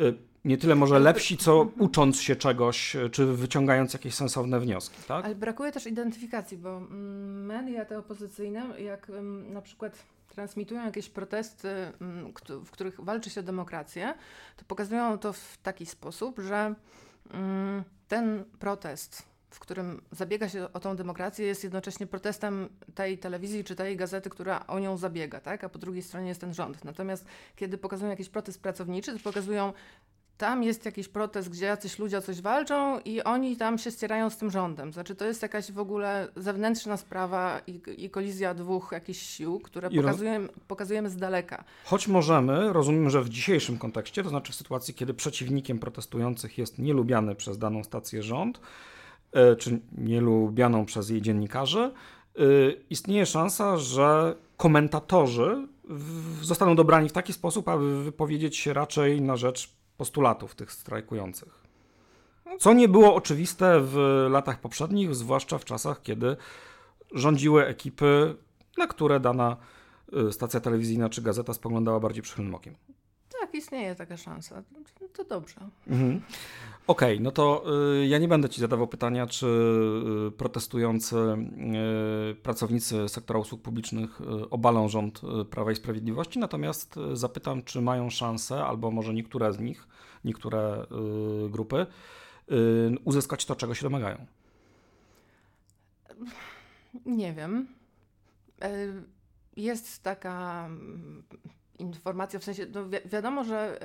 y, 0.00 0.14
nie 0.44 0.58
tyle 0.58 0.74
może 0.74 0.98
lepsi, 0.98 1.36
co 1.36 1.68
ucząc 1.78 2.20
się 2.20 2.36
czegoś, 2.36 2.96
czy 3.12 3.26
wyciągając 3.26 3.92
jakieś 3.92 4.14
sensowne 4.14 4.60
wnioski. 4.60 4.96
Tak? 5.08 5.24
Ale 5.24 5.34
brakuje 5.34 5.72
też 5.72 5.86
identyfikacji, 5.86 6.58
bo 6.58 6.76
mm, 6.76 7.46
media 7.46 7.84
te 7.84 7.98
opozycyjne, 7.98 8.80
jak 8.80 9.10
na 9.48 9.62
przykład 9.62 10.04
transmitują 10.28 10.84
jakieś 10.84 11.08
protesty, 11.08 11.68
w 12.64 12.70
których 12.70 13.00
walczy 13.00 13.30
się 13.30 13.40
o 13.40 13.44
demokrację, 13.44 14.14
to 14.56 14.64
pokazują 14.64 15.18
to 15.18 15.32
w 15.32 15.58
taki 15.62 15.86
sposób, 15.86 16.38
że 16.38 16.74
ten 18.08 18.44
protest, 18.58 19.22
w 19.50 19.58
którym 19.58 20.02
zabiega 20.10 20.48
się 20.48 20.72
o 20.72 20.80
tą 20.80 20.96
demokrację, 20.96 21.46
jest 21.46 21.64
jednocześnie 21.64 22.06
protestem 22.06 22.68
tej 22.94 23.18
telewizji 23.18 23.64
czy 23.64 23.76
tej 23.76 23.96
gazety, 23.96 24.30
która 24.30 24.66
o 24.66 24.78
nią 24.78 24.96
zabiega, 24.96 25.40
tak? 25.40 25.64
a 25.64 25.68
po 25.68 25.78
drugiej 25.78 26.02
stronie 26.02 26.28
jest 26.28 26.40
ten 26.40 26.54
rząd. 26.54 26.84
Natomiast 26.84 27.24
kiedy 27.56 27.78
pokazują 27.78 28.10
jakiś 28.10 28.28
protest 28.28 28.62
pracowniczy, 28.62 29.12
to 29.12 29.18
pokazują 29.18 29.72
tam 30.38 30.62
jest 30.62 30.84
jakiś 30.84 31.08
protest, 31.08 31.48
gdzie 31.48 31.66
jacyś 31.66 31.98
ludzie 31.98 32.18
o 32.18 32.22
coś 32.22 32.40
walczą 32.40 33.00
i 33.00 33.22
oni 33.22 33.56
tam 33.56 33.78
się 33.78 33.90
ścierają 33.90 34.30
z 34.30 34.36
tym 34.36 34.50
rządem. 34.50 34.92
Znaczy 34.92 35.14
to 35.14 35.24
jest 35.24 35.42
jakaś 35.42 35.72
w 35.72 35.78
ogóle 35.78 36.28
zewnętrzna 36.36 36.96
sprawa 36.96 37.60
i, 37.66 37.80
i 37.96 38.10
kolizja 38.10 38.54
dwóch 38.54 38.88
jakichś 38.92 39.20
sił, 39.20 39.60
które 39.60 39.90
pokazujemy, 39.90 40.48
pokazujemy 40.68 41.10
z 41.10 41.16
daleka. 41.16 41.64
Choć 41.84 42.08
możemy, 42.08 42.72
rozumiem, 42.72 43.10
że 43.10 43.22
w 43.22 43.28
dzisiejszym 43.28 43.78
kontekście, 43.78 44.22
to 44.22 44.28
znaczy 44.28 44.52
w 44.52 44.54
sytuacji, 44.54 44.94
kiedy 44.94 45.14
przeciwnikiem 45.14 45.78
protestujących 45.78 46.58
jest 46.58 46.78
nielubiany 46.78 47.34
przez 47.34 47.58
daną 47.58 47.84
stację 47.84 48.22
rząd, 48.22 48.60
e, 49.32 49.56
czy 49.56 49.80
nielubianą 49.98 50.86
przez 50.86 51.10
jej 51.10 51.22
dziennikarzy, 51.22 51.80
e, 51.80 51.90
istnieje 52.90 53.26
szansa, 53.26 53.76
że 53.76 54.34
komentatorzy 54.56 55.68
zostaną 56.42 56.76
dobrani 56.76 57.08
w 57.08 57.12
taki 57.12 57.32
sposób, 57.32 57.68
aby 57.68 58.04
wypowiedzieć 58.04 58.56
się 58.56 58.72
raczej 58.72 59.22
na 59.22 59.36
rzecz 59.36 59.81
postulatów 59.96 60.54
tych 60.54 60.72
strajkujących. 60.72 61.62
Co 62.58 62.72
nie 62.72 62.88
było 62.88 63.14
oczywiste 63.14 63.80
w 63.80 64.26
latach 64.30 64.60
poprzednich, 64.60 65.14
zwłaszcza 65.14 65.58
w 65.58 65.64
czasach, 65.64 66.02
kiedy 66.02 66.36
rządziły 67.12 67.66
ekipy, 67.66 68.36
na 68.78 68.86
które 68.86 69.20
dana 69.20 69.56
y, 70.28 70.32
stacja 70.32 70.60
telewizyjna 70.60 71.08
czy 71.08 71.22
gazeta 71.22 71.54
spoglądała 71.54 72.00
bardziej 72.00 72.22
przychylnym 72.22 72.54
okiem. 72.54 72.74
Tak, 73.52 73.60
istnieje 73.60 73.94
taka 73.94 74.16
szansa. 74.16 74.62
To 75.16 75.24
dobrze. 75.24 75.60
Mhm. 75.86 76.22
Okej, 76.86 77.14
okay, 77.14 77.20
no 77.20 77.30
to 77.30 77.64
y, 78.02 78.06
ja 78.06 78.18
nie 78.18 78.28
będę 78.28 78.48
Ci 78.48 78.60
zadawał 78.60 78.86
pytania, 78.86 79.26
czy 79.26 79.46
y, 80.28 80.30
protestujący 80.30 81.16
y, 81.16 82.34
pracownicy 82.34 83.08
sektora 83.08 83.40
usług 83.40 83.62
publicznych 83.62 84.20
y, 84.20 84.50
obalą 84.50 84.88
rząd 84.88 85.20
y, 85.42 85.44
Prawa 85.44 85.72
i 85.72 85.76
Sprawiedliwości, 85.76 86.38
natomiast 86.38 86.96
y, 86.96 87.16
zapytam, 87.16 87.62
czy 87.62 87.80
mają 87.80 88.10
szansę, 88.10 88.64
albo 88.64 88.90
może 88.90 89.14
niektóre 89.14 89.52
z 89.52 89.58
nich, 89.58 89.88
niektóre 90.24 90.86
grupy, 91.50 91.86
uzyskać 93.04 93.44
to, 93.44 93.56
czego 93.56 93.74
się 93.74 93.82
domagają. 93.82 94.26
Nie 97.06 97.32
wiem. 97.32 97.66
Jest 99.56 100.02
taka 100.02 100.68
informacja, 101.82 102.38
w 102.38 102.44
sensie 102.44 102.66
no 102.74 102.88
wi 102.88 102.96
wiadomo, 103.04 103.44
że, 103.44 103.78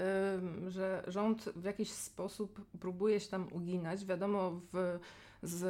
y, 0.68 0.72
że 0.72 1.04
rząd 1.08 1.50
w 1.56 1.64
jakiś 1.64 1.92
sposób 1.92 2.62
próbuje 2.80 3.20
się 3.20 3.30
tam 3.30 3.48
uginać. 3.52 4.06
Wiadomo 4.06 4.52
w, 4.74 5.00
z 5.44 5.64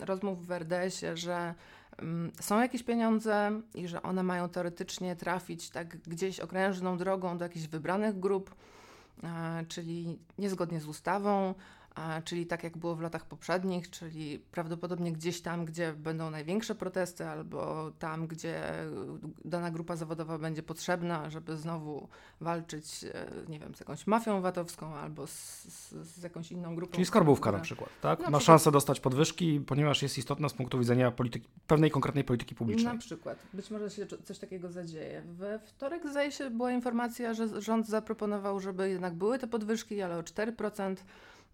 y, 0.00 0.04
rozmów 0.04 0.46
w 0.46 0.50
RDS-ie, 0.50 1.16
że 1.16 1.54
y, 1.92 2.04
są 2.42 2.60
jakieś 2.60 2.82
pieniądze 2.82 3.60
i 3.74 3.88
że 3.88 4.02
one 4.02 4.22
mają 4.22 4.48
teoretycznie 4.48 5.16
trafić 5.16 5.70
tak 5.70 5.96
gdzieś 5.96 6.40
okrężną 6.40 6.98
drogą 6.98 7.38
do 7.38 7.44
jakichś 7.44 7.66
wybranych 7.66 8.20
grup, 8.20 8.54
czyli 9.68 10.18
niezgodnie 10.38 10.80
z 10.80 10.86
ustawą, 10.86 11.54
czyli 12.24 12.46
tak 12.46 12.64
jak 12.64 12.78
było 12.78 12.96
w 12.96 13.00
latach 13.00 13.24
poprzednich, 13.24 13.90
czyli 13.90 14.38
prawdopodobnie 14.38 15.12
gdzieś 15.12 15.40
tam, 15.40 15.64
gdzie 15.64 15.92
będą 15.92 16.30
największe 16.30 16.74
protesty, 16.74 17.26
albo 17.28 17.90
tam, 17.98 18.26
gdzie 18.26 18.62
dana 19.44 19.70
grupa 19.70 19.96
zawodowa 19.96 20.38
będzie 20.38 20.62
potrzebna, 20.62 21.30
żeby 21.30 21.56
znowu 21.56 22.08
walczyć, 22.40 23.04
e, 23.04 23.26
nie 23.48 23.58
wiem, 23.58 23.74
z 23.74 23.80
jakąś 23.80 24.06
mafią 24.06 24.40
VAT-owską 24.40 24.94
albo 24.94 25.26
z, 25.26 25.64
z, 25.64 25.92
z 25.92 26.22
jakąś 26.22 26.52
inną 26.52 26.74
grupą. 26.74 26.92
Czyli 26.92 27.04
skarbówka 27.04 27.42
która... 27.42 27.58
na 27.58 27.64
przykład, 27.64 27.90
tak? 28.00 28.18
Na 28.18 28.24
Ma 28.24 28.38
przykład... 28.38 28.42
szansę 28.42 28.70
dostać 28.70 29.00
podwyżki, 29.00 29.60
ponieważ 29.60 30.02
jest 30.02 30.18
istotna 30.18 30.48
z 30.48 30.54
punktu 30.54 30.78
widzenia 30.78 31.10
polityki, 31.10 31.48
pewnej 31.66 31.90
konkretnej 31.90 32.24
polityki 32.24 32.54
publicznej. 32.54 32.94
Na 32.94 33.00
przykład. 33.00 33.38
Być 33.52 33.70
może 33.70 33.90
się 33.90 34.06
coś 34.24 34.38
takiego 34.38 34.68
zadzieje. 34.72 35.22
We 35.26 35.58
wtorek, 35.58 36.10
zdaje 36.10 36.32
się, 36.32 36.50
była 36.50 36.72
informacja, 36.72 37.34
że 37.34 37.62
rząd 37.62 37.88
zaproponował, 37.88 38.60
żeby 38.60 38.90
jednak 38.90 39.14
były 39.14 39.38
te 39.38 39.46
podwyżki, 39.46 40.02
ale 40.02 40.18
o 40.18 40.22
4%. 40.22 40.96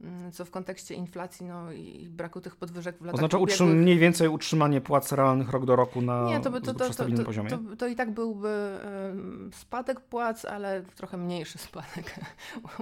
Mm, 0.00 0.33
co 0.33 0.45
w 0.45 0.50
kontekście 0.50 0.95
inflacji 0.95 1.47
no, 1.47 1.73
i 1.73 2.09
braku 2.09 2.41
tych 2.41 2.57
podwyżek 2.57 2.97
w 2.99 3.00
latach 3.00 3.15
Oznacza 3.15 3.38
utrzym, 3.38 3.69
mniej 3.69 3.99
więcej 3.99 4.29
utrzymanie 4.29 4.81
płat 4.81 5.12
realnych 5.12 5.50
rok 5.50 5.65
do 5.65 5.76
roku 5.76 6.03
na 6.03 6.25
Nie, 6.25 6.41
to, 6.41 6.50
by, 6.50 6.61
to, 6.61 6.75
to, 6.75 6.91
to, 6.91 7.25
poziomie? 7.25 7.50
To, 7.50 7.59
to, 7.79 7.87
i 7.87 7.97
tak 7.97 8.11
byłby 8.11 8.79
um, 8.85 9.50
spadek 9.55 10.00
płac, 10.00 10.45
ale 10.45 10.83
trochę 10.97 11.17
mniejszy 11.17 11.59
spadek, 11.69 12.21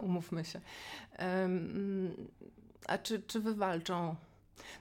umówmy 0.02 0.44
się. 0.44 0.60
Um, 1.18 2.10
a 2.88 2.98
czy, 2.98 3.22
czy 3.22 3.40
wywalczą? 3.40 4.14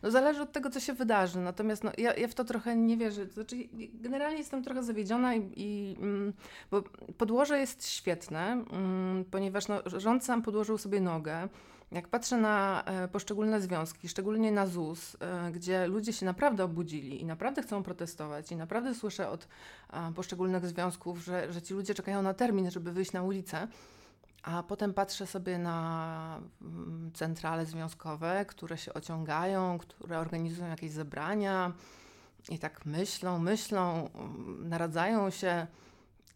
No 0.03 0.11
zależy 0.11 0.41
od 0.41 0.51
tego, 0.51 0.69
co 0.69 0.79
się 0.79 0.93
wydarzy. 0.93 1.39
Natomiast 1.39 1.83
no, 1.83 1.91
ja, 1.97 2.13
ja 2.13 2.27
w 2.27 2.33
to 2.33 2.43
trochę 2.43 2.75
nie 2.75 2.97
wierzę. 2.97 3.25
Znaczy, 3.25 3.55
generalnie 3.93 4.37
jestem 4.37 4.63
trochę 4.63 4.83
zawiedziona, 4.83 5.35
i, 5.35 5.51
i 5.55 5.95
mm, 5.99 6.33
bo 6.71 6.81
podłoże 7.17 7.59
jest 7.59 7.87
świetne, 7.87 8.65
mm, 8.71 9.25
ponieważ 9.25 9.67
no, 9.67 9.81
rząd 9.85 10.25
sam 10.25 10.41
podłożył 10.41 10.77
sobie 10.77 11.01
nogę. 11.01 11.47
Jak 11.91 12.07
patrzę 12.07 12.37
na 12.37 12.83
e, 12.85 13.07
poszczególne 13.07 13.61
związki, 13.61 14.09
szczególnie 14.09 14.51
na 14.51 14.67
ZUS, 14.67 15.17
e, 15.19 15.51
gdzie 15.51 15.87
ludzie 15.87 16.13
się 16.13 16.25
naprawdę 16.25 16.63
obudzili 16.63 17.21
i 17.21 17.25
naprawdę 17.25 17.61
chcą 17.61 17.83
protestować, 17.83 18.51
i 18.51 18.55
naprawdę 18.55 18.95
słyszę 18.95 19.29
od 19.29 19.47
poszczególnych 20.15 20.67
związków, 20.67 21.23
że, 21.23 21.53
że 21.53 21.61
ci 21.61 21.73
ludzie 21.73 21.93
czekają 21.93 22.21
na 22.21 22.33
termin, 22.33 22.71
żeby 22.71 22.91
wyjść 22.91 23.11
na 23.11 23.23
ulicę, 23.23 23.67
a 24.43 24.63
potem 24.63 24.93
patrzę 24.93 25.27
sobie 25.27 25.57
na 25.57 26.39
mm, 26.61 27.11
centrale 27.13 27.65
związkowe, 27.65 28.45
które 28.45 28.77
się 28.77 28.93
ociągają, 28.93 29.77
które 29.77 30.19
organizują 30.19 30.67
jakieś 30.67 30.91
zebrania 30.91 31.71
i 32.49 32.59
tak 32.59 32.85
myślą, 32.85 33.39
myślą, 33.39 34.09
mm, 34.15 34.69
naradzają 34.69 35.29
się 35.29 35.67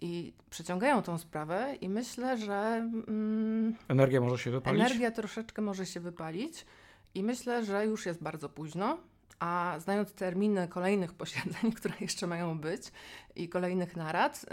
i 0.02 0.34
przeciągają 0.50 1.02
tą 1.02 1.18
sprawę 1.18 1.76
i 1.82 1.90
myślę, 1.90 2.38
że... 2.38 2.90
Mm, 3.08 3.76
energia 3.88 4.22
może 4.22 4.44
się 4.44 4.52
wypalić? 4.52 4.82
Energia 4.82 5.12
troszeczkę 5.12 5.62
może 5.62 5.86
się 5.86 6.00
wypalić 6.00 6.66
i 7.16 7.24
myślę, 7.24 7.66
że 7.66 7.86
już 7.86 8.06
jest 8.06 8.24
bardzo 8.24 8.50
późno, 8.50 8.98
a 9.40 9.76
znając 9.80 10.14
terminy 10.14 10.68
kolejnych 10.68 11.14
posiedzeń, 11.24 11.72
które 11.72 11.94
jeszcze 12.00 12.28
mają 12.28 12.60
być 12.60 12.92
i 13.36 13.50
kolejnych 13.50 13.96
narad, 13.96 14.46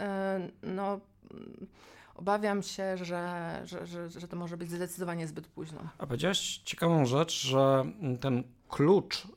yy, 0.62 0.72
no... 0.74 1.00
Obawiam 2.14 2.62
się, 2.62 2.96
że, 2.96 3.60
że, 3.64 3.86
że, 3.86 4.10
że 4.10 4.28
to 4.28 4.36
może 4.36 4.56
być 4.56 4.70
zdecydowanie 4.70 5.26
zbyt 5.26 5.46
późno. 5.46 5.78
A 5.98 6.06
powiedziałaś 6.06 6.60
ciekawą 6.64 7.06
rzecz, 7.06 7.46
że 7.46 7.84
ten 8.20 8.44
klucz, 8.68 9.24
y, 9.24 9.28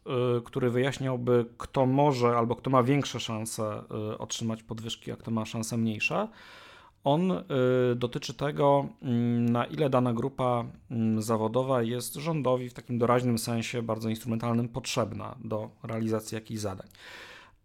który 0.46 0.69
wyjaśniałby, 0.69 1.46
kto 1.57 1.86
może 1.86 2.38
albo 2.38 2.55
kto 2.55 2.69
ma 2.69 2.84
większe 2.84 3.19
szanse 3.19 3.84
y, 4.13 4.17
otrzymać 4.17 4.63
podwyżki, 4.63 5.12
a 5.12 5.15
kto 5.15 5.31
ma 5.31 5.46
szanse 5.46 5.77
mniejsze, 5.77 6.27
on 7.03 7.31
y, 7.31 7.43
dotyczy 7.96 8.34
tego, 8.34 8.88
mm, 9.01 9.50
na 9.50 9.65
ile 9.65 9.89
dana 9.89 10.13
grupa 10.13 10.65
mm, 10.91 11.22
zawodowa 11.22 11.81
jest 11.81 12.15
rządowi 12.15 12.69
w 12.69 12.74
takim 12.74 12.98
doraźnym 12.98 13.38
sensie, 13.38 13.81
bardzo 13.81 14.10
instrumentalnym, 14.10 14.69
potrzebna 14.69 15.36
do 15.43 15.69
realizacji 15.84 16.36
jakichś 16.36 16.60
zadań. 16.60 16.88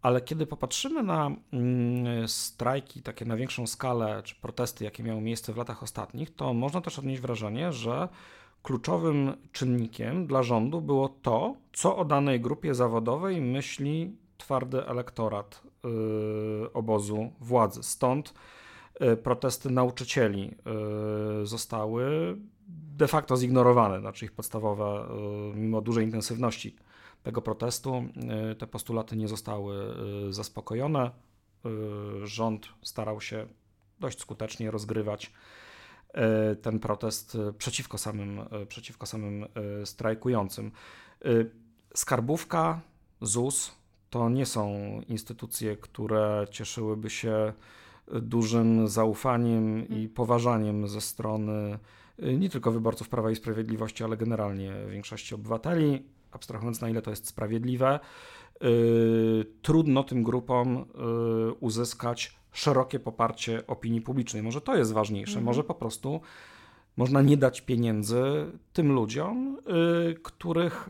Ale 0.03 0.21
kiedy 0.21 0.45
popatrzymy 0.45 1.03
na 1.03 1.31
mm, 1.53 2.27
strajki 2.27 3.01
takie 3.01 3.25
na 3.25 3.35
większą 3.35 3.67
skalę, 3.67 4.21
czy 4.23 4.35
protesty, 4.35 4.83
jakie 4.83 5.03
miały 5.03 5.21
miejsce 5.21 5.53
w 5.53 5.57
latach 5.57 5.83
ostatnich, 5.83 6.35
to 6.35 6.53
można 6.53 6.81
też 6.81 6.99
odnieść 6.99 7.21
wrażenie, 7.21 7.71
że 7.71 8.09
kluczowym 8.63 9.33
czynnikiem 9.51 10.27
dla 10.27 10.43
rządu 10.43 10.81
było 10.81 11.09
to, 11.09 11.55
co 11.73 11.97
o 11.97 12.05
danej 12.05 12.41
grupie 12.41 12.75
zawodowej 12.75 13.41
myśli 13.41 14.15
twardy 14.37 14.87
elektorat 14.87 15.61
yy, 15.83 16.73
obozu 16.73 17.31
władzy. 17.39 17.83
Stąd 17.83 18.33
yy, 18.99 19.17
protesty 19.17 19.69
nauczycieli 19.69 20.55
yy, 21.39 21.45
zostały 21.45 22.35
de 22.97 23.07
facto 23.07 23.37
zignorowane, 23.37 23.99
znaczy 23.99 24.25
ich 24.25 24.31
podstawowe, 24.31 25.07
mimo 25.55 25.81
dużej 25.81 26.05
intensywności 26.05 26.75
tego 27.23 27.41
protestu, 27.41 28.03
yy, 28.47 28.55
te 28.55 28.67
postulaty 28.67 29.15
nie 29.15 29.27
zostały 29.27 29.95
yy, 30.25 30.33
zaspokojone. 30.33 31.11
Rząd 32.23 32.69
starał 32.81 33.21
się 33.21 33.47
dość 33.99 34.19
skutecznie 34.19 34.71
rozgrywać 34.71 35.31
ten 36.61 36.79
protest 36.79 37.37
przeciwko 37.57 37.97
samym, 37.97 38.41
przeciwko 38.67 39.05
samym 39.05 39.45
strajkującym. 39.85 40.71
Skarbówka, 41.95 42.81
ZUS 43.21 43.71
to 44.09 44.29
nie 44.29 44.45
są 44.45 44.71
instytucje, 45.07 45.77
które 45.77 46.47
cieszyłyby 46.51 47.09
się 47.09 47.53
dużym 48.07 48.87
zaufaniem 48.87 49.87
i 49.87 50.09
poważaniem 50.09 50.87
ze 50.87 51.01
strony 51.01 51.79
nie 52.19 52.49
tylko 52.49 52.71
wyborców 52.71 53.09
Prawa 53.09 53.31
i 53.31 53.35
Sprawiedliwości, 53.35 54.03
ale 54.03 54.17
generalnie 54.17 54.73
większości 54.89 55.35
obywateli. 55.35 56.03
Abstrahując 56.33 56.81
na 56.81 56.89
ile 56.89 57.01
to 57.01 57.09
jest 57.09 57.27
sprawiedliwe, 57.27 57.99
trudno 59.61 60.03
tym 60.03 60.23
grupom 60.23 60.85
uzyskać 61.59 62.35
szerokie 62.51 62.99
poparcie 62.99 63.67
opinii 63.67 64.01
publicznej. 64.01 64.43
Może 64.43 64.61
to 64.61 64.75
jest 64.75 64.93
ważniejsze, 64.93 65.31
mhm. 65.31 65.45
może 65.45 65.63
po 65.63 65.75
prostu 65.75 66.21
można 66.97 67.21
nie 67.21 67.37
dać 67.37 67.61
pieniędzy 67.61 68.23
tym 68.73 68.91
ludziom, 68.91 69.57
y, 70.09 70.13
których 70.13 70.89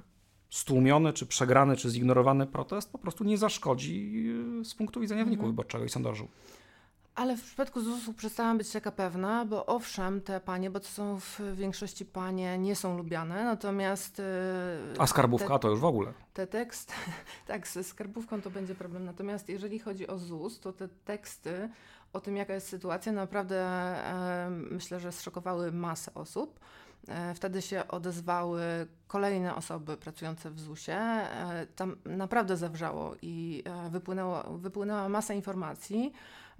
stłumiony, 0.49 1.13
czy 1.13 1.25
przegrany, 1.25 1.77
czy 1.77 1.89
zignorowany 1.89 2.47
protest 2.47 2.91
po 2.91 2.97
prostu 2.97 3.23
nie 3.23 3.37
zaszkodzi 3.37 4.25
y, 4.61 4.65
z 4.65 4.75
punktu 4.75 4.99
widzenia 4.99 5.23
wyniku 5.23 5.41
mhm. 5.41 5.51
wyborczego 5.51 5.85
i 5.85 5.89
sondażu. 5.89 6.27
Ale 7.15 7.37
w 7.37 7.43
przypadku 7.43 7.81
ZUS-u 7.81 8.13
przestałam 8.13 8.57
być 8.57 8.71
taka 8.71 8.91
pewna, 8.91 9.45
bo 9.45 9.65
owszem, 9.65 10.21
te 10.21 10.39
panie, 10.39 10.69
bo 10.69 10.79
to 10.79 10.87
są 10.87 11.19
w 11.19 11.39
większości 11.55 12.05
panie, 12.05 12.57
nie 12.57 12.75
są 12.75 12.97
lubiane, 12.97 13.43
natomiast... 13.43 14.19
Yy, 14.19 14.99
A 14.99 15.07
skarbówka 15.07 15.53
te, 15.53 15.59
to 15.59 15.69
już 15.69 15.79
w 15.79 15.85
ogóle. 15.85 16.13
Te 16.33 16.47
teksty, 16.47 16.93
tak, 17.47 17.67
ze 17.67 17.83
skarbówką 17.83 18.41
to 18.41 18.49
będzie 18.49 18.75
problem. 18.75 19.05
Natomiast 19.05 19.49
jeżeli 19.49 19.79
chodzi 19.79 20.07
o 20.07 20.17
ZUS, 20.17 20.59
to 20.59 20.73
te 20.73 20.87
teksty 21.05 21.69
o 22.13 22.19
tym, 22.19 22.37
jaka 22.37 22.53
jest 22.53 22.67
sytuacja, 22.67 23.11
naprawdę 23.11 23.65
e, 23.65 24.49
myślę, 24.49 24.99
że 24.99 25.11
zszokowały 25.11 25.71
masę 25.71 26.13
osób. 26.13 26.59
E, 27.07 27.33
wtedy 27.33 27.61
się 27.61 27.87
odezwały 27.87 28.61
kolejne 29.07 29.55
osoby 29.55 29.97
pracujące 29.97 30.51
w 30.51 30.59
ZUS-ie. 30.59 30.97
E, 30.97 31.67
tam 31.75 31.95
naprawdę 32.05 32.57
zawrzało 32.57 33.15
i 33.21 33.63
e, 33.65 33.89
wypłynęło, 33.89 34.43
wypłynęła 34.57 35.09
masa 35.09 35.33
informacji. 35.33 36.13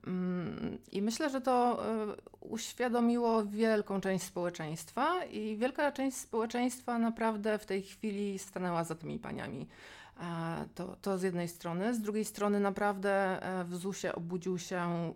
Mm, 0.07 0.77
I 0.91 1.01
myślę, 1.01 1.29
że 1.29 1.41
to 1.41 1.85
e, 1.85 2.15
uświadomiło 2.41 3.45
wielką 3.45 4.01
część 4.01 4.25
społeczeństwa, 4.25 5.25
i 5.25 5.57
wielka 5.57 5.91
część 5.91 6.17
społeczeństwa 6.17 6.99
naprawdę 6.99 7.57
w 7.57 7.65
tej 7.65 7.81
chwili 7.81 8.39
stanęła 8.39 8.83
za 8.83 8.95
tymi 8.95 9.19
paniami. 9.19 9.67
E, 10.19 10.65
to, 10.75 10.95
to 11.01 11.17
z 11.17 11.23
jednej 11.23 11.47
strony. 11.47 11.93
Z 11.93 12.01
drugiej 12.01 12.25
strony, 12.25 12.59
naprawdę 12.59 13.43
e, 13.43 13.63
w 13.63 13.75
ZUS-ie 13.75 14.15
obudził 14.15 14.59
się. 14.59 15.13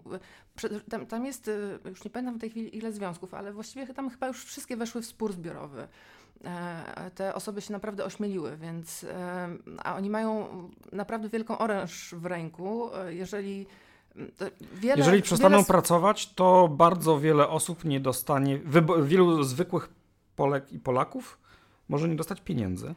Tam, 0.89 1.05
tam 1.05 1.25
jest, 1.25 1.49
już 1.85 2.03
nie 2.03 2.11
pamiętam 2.11 2.37
w 2.37 2.41
tej 2.41 2.49
chwili 2.49 2.77
ile 2.77 2.91
związków, 2.91 3.33
ale 3.33 3.53
właściwie 3.53 3.93
tam 3.93 4.09
chyba 4.09 4.27
już 4.27 4.45
wszystkie 4.45 4.77
weszły 4.77 5.01
w 5.01 5.05
spór 5.05 5.33
zbiorowy 5.33 5.87
te 7.15 7.33
osoby 7.33 7.61
się 7.61 7.73
naprawdę 7.73 8.05
ośmieliły, 8.05 8.57
więc 8.57 9.05
a 9.83 9.95
oni 9.95 10.09
mają 10.09 10.47
naprawdę 10.91 11.29
wielką 11.29 11.57
oręż 11.57 12.15
w 12.17 12.25
ręku. 12.25 12.89
Jeżeli 13.09 13.67
Wiele, 14.73 14.97
Jeżeli 14.97 15.21
przestaną 15.21 15.57
wiele... 15.57 15.67
pracować, 15.67 16.33
to 16.33 16.67
bardzo 16.67 17.19
wiele 17.19 17.49
osób 17.49 17.85
nie 17.85 17.99
dostanie, 17.99 18.59
wielu 19.03 19.43
zwykłych 19.43 19.89
Polek 20.35 20.73
i 20.73 20.79
Polaków 20.79 21.39
może 21.89 22.09
nie 22.09 22.15
dostać 22.15 22.41
pieniędzy. 22.41 22.95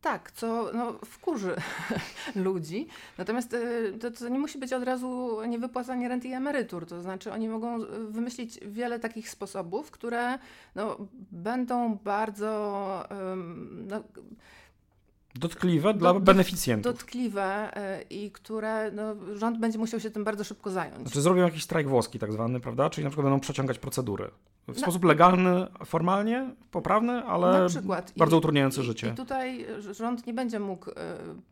Tak, 0.00 0.32
co 0.32 0.70
no, 0.74 0.92
wkurzy 1.04 1.56
ludzi. 2.34 2.86
Natomiast 3.18 3.54
y, 3.54 3.98
to, 4.00 4.10
to, 4.10 4.28
nie 4.28 4.38
musi 4.38 4.58
być 4.58 4.72
od 4.72 4.82
razu 4.82 5.38
niewypłacanie 5.48 6.08
rent 6.08 6.24
i 6.24 6.32
emerytur. 6.32 6.86
To 6.86 7.02
znaczy, 7.02 7.32
oni 7.32 7.48
mogą 7.48 7.78
wymyślić 8.08 8.60
wiele 8.62 8.98
takich 9.00 9.30
sposobów, 9.30 9.90
które 9.90 10.38
no, 10.74 10.96
będą 11.30 11.94
bardzo. 11.94 13.04
Um, 13.10 13.86
no, 13.88 14.02
Dotkliwe 15.38 15.94
dla 15.94 16.14
do, 16.14 16.20
beneficjentów. 16.20 16.92
Dotkliwe 16.92 17.76
e, 17.76 18.02
i 18.02 18.30
które 18.30 18.90
no, 18.90 19.36
rząd 19.36 19.58
będzie 19.58 19.78
musiał 19.78 20.00
się 20.00 20.10
tym 20.10 20.24
bardzo 20.24 20.44
szybko 20.44 20.70
zająć. 20.70 21.02
Znaczy 21.02 21.20
zrobią 21.20 21.42
jakiś 21.42 21.64
strajk 21.64 21.88
włoski 21.88 22.18
tak 22.18 22.32
zwany, 22.32 22.60
prawda? 22.60 22.90
Czyli 22.90 23.04
na 23.04 23.10
przykład 23.10 23.24
będą 23.24 23.40
przeciągać 23.40 23.78
procedury. 23.78 24.30
W 24.68 24.80
sposób 24.80 25.04
legalny, 25.04 25.66
formalnie, 25.84 26.50
poprawny, 26.70 27.12
ale 27.12 27.66
bardzo 28.16 28.36
I, 28.36 28.38
utrudniający 28.38 28.80
i, 28.80 28.84
życie. 28.84 29.08
I 29.08 29.16
tutaj 29.16 29.66
rząd 29.90 30.26
nie 30.26 30.34
będzie 30.34 30.60
mógł 30.60 30.90
y, 30.90 30.94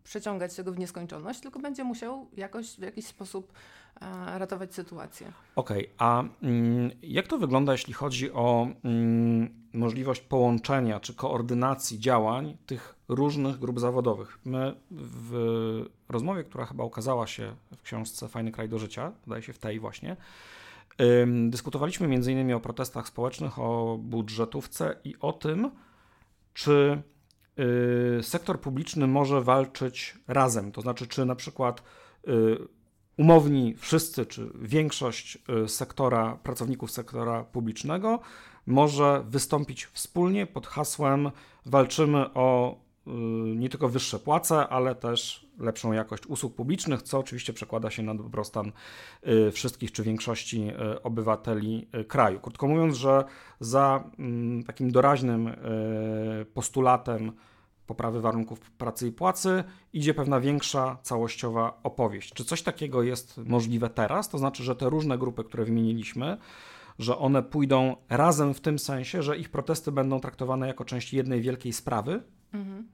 przeciągać 0.05 0.55
tego 0.55 0.72
w 0.72 0.79
nieskończoność, 0.79 1.40
tylko 1.40 1.59
będzie 1.59 1.85
musiał 1.85 2.27
jakoś 2.37 2.70
w 2.70 2.83
jakiś 2.83 3.07
sposób 3.07 3.53
ratować 4.39 4.75
sytuację. 4.75 5.33
Okej, 5.57 5.79
okay, 5.79 5.95
a 5.99 6.25
mm, 6.43 6.91
jak 7.03 7.27
to 7.27 7.39
wygląda, 7.39 7.73
jeśli 7.73 7.93
chodzi 7.93 8.33
o 8.33 8.69
mm, 8.85 9.49
możliwość 9.73 10.21
połączenia 10.21 11.01
czy 11.01 11.15
koordynacji 11.15 11.99
działań 11.99 12.57
tych 12.67 12.95
różnych 13.09 13.59
grup 13.59 13.81
zawodowych? 13.81 14.39
My 14.45 14.75
w 14.91 15.85
rozmowie, 16.09 16.45
która 16.45 16.67
chyba 16.67 16.85
ukazała 16.85 17.27
się 17.27 17.55
w 17.77 17.83
książce 17.83 18.29
Fajny 18.29 18.53
kraj 18.53 18.69
do 18.69 18.79
życia, 18.79 19.13
wydaje 19.27 19.43
się 19.43 19.53
w 19.53 19.59
tej 19.59 19.81
właśnie, 19.81 20.17
Dyskutowaliśmy 21.49 22.07
m.in. 22.07 22.53
o 22.53 22.61
protestach 22.61 23.09
społecznych, 23.09 23.59
o 23.59 23.99
budżetówce 24.03 24.97
i 25.05 25.15
o 25.21 25.33
tym, 25.33 25.71
czy 26.55 27.03
y, 28.19 28.23
sektor 28.23 28.61
publiczny 28.61 29.07
może 29.07 29.43
walczyć 29.43 30.19
razem. 30.29 30.73
To 30.73 30.81
znaczy, 30.81 31.07
czy 31.07 31.25
na 31.25 31.35
przykład 31.35 31.83
y, 32.29 32.33
umowni 33.19 33.75
wszyscy, 33.75 34.27
czy 34.27 34.51
większość 34.55 35.39
y, 35.65 35.69
sektora, 35.69 36.39
pracowników 36.43 36.91
sektora 36.91 37.45
publicznego 37.45 38.21
może 38.67 39.25
wystąpić 39.29 39.85
wspólnie 39.85 40.47
pod 40.47 40.67
hasłem 40.67 41.31
walczymy 41.67 42.35
o 42.35 42.77
Y, 43.07 43.11
nie 43.57 43.69
tylko 43.69 43.89
wyższe 43.89 44.19
płace, 44.19 44.69
ale 44.69 44.95
też 44.95 45.47
lepszą 45.59 45.93
jakość 45.93 46.27
usług 46.27 46.55
publicznych, 46.55 47.03
co 47.03 47.19
oczywiście 47.19 47.53
przekłada 47.53 47.91
się 47.91 48.03
na 48.03 48.15
dobrostan 48.15 48.73
y, 49.29 49.53
wszystkich 49.53 49.93
czy 49.93 50.03
większości 50.03 50.71
obywateli 51.03 51.89
kraju. 52.09 52.41
Krótko 52.41 52.69
mówiąc, 52.69 52.97
że 52.97 53.25
za 53.61 54.05
mm, 54.19 54.65
takim 54.65 54.91
doraźnym 54.91 55.51
postulatem 56.55 57.33
poprawy 57.87 58.20
warunków 58.20 58.61
pracy 58.61 59.09
i 59.09 59.12
płacy 59.12 59.64
idzie 59.92 60.14
pewna 60.14 60.40
większa 60.40 60.99
całościowa 61.03 61.81
opowieść. 61.83 62.33
Czy 62.33 62.44
coś 62.44 62.62
takiego 62.62 63.03
jest 63.03 63.38
możliwe 63.38 63.90
teraz? 63.90 64.29
To 64.29 64.38
znaczy, 64.38 64.62
że 64.62 64.77
te 64.77 64.90
różne 64.90 65.18
grupy, 65.18 65.44
które 65.44 65.64
wymieniliśmy, 65.64 66.37
że 66.99 67.18
one 67.18 67.42
pójdą 67.42 67.96
razem 68.09 68.55
w 68.55 68.61
tym 68.61 68.79
sensie, 68.79 69.22
że 69.22 69.37
ich 69.37 69.49
protesty 69.51 69.92
będą 69.92 70.20
traktowane 70.20 70.66
jako 70.66 70.85
część 70.85 71.12
jednej 71.12 71.40
wielkiej 71.40 71.72
sprawy? 71.72 72.22
Mhm. 72.53 72.88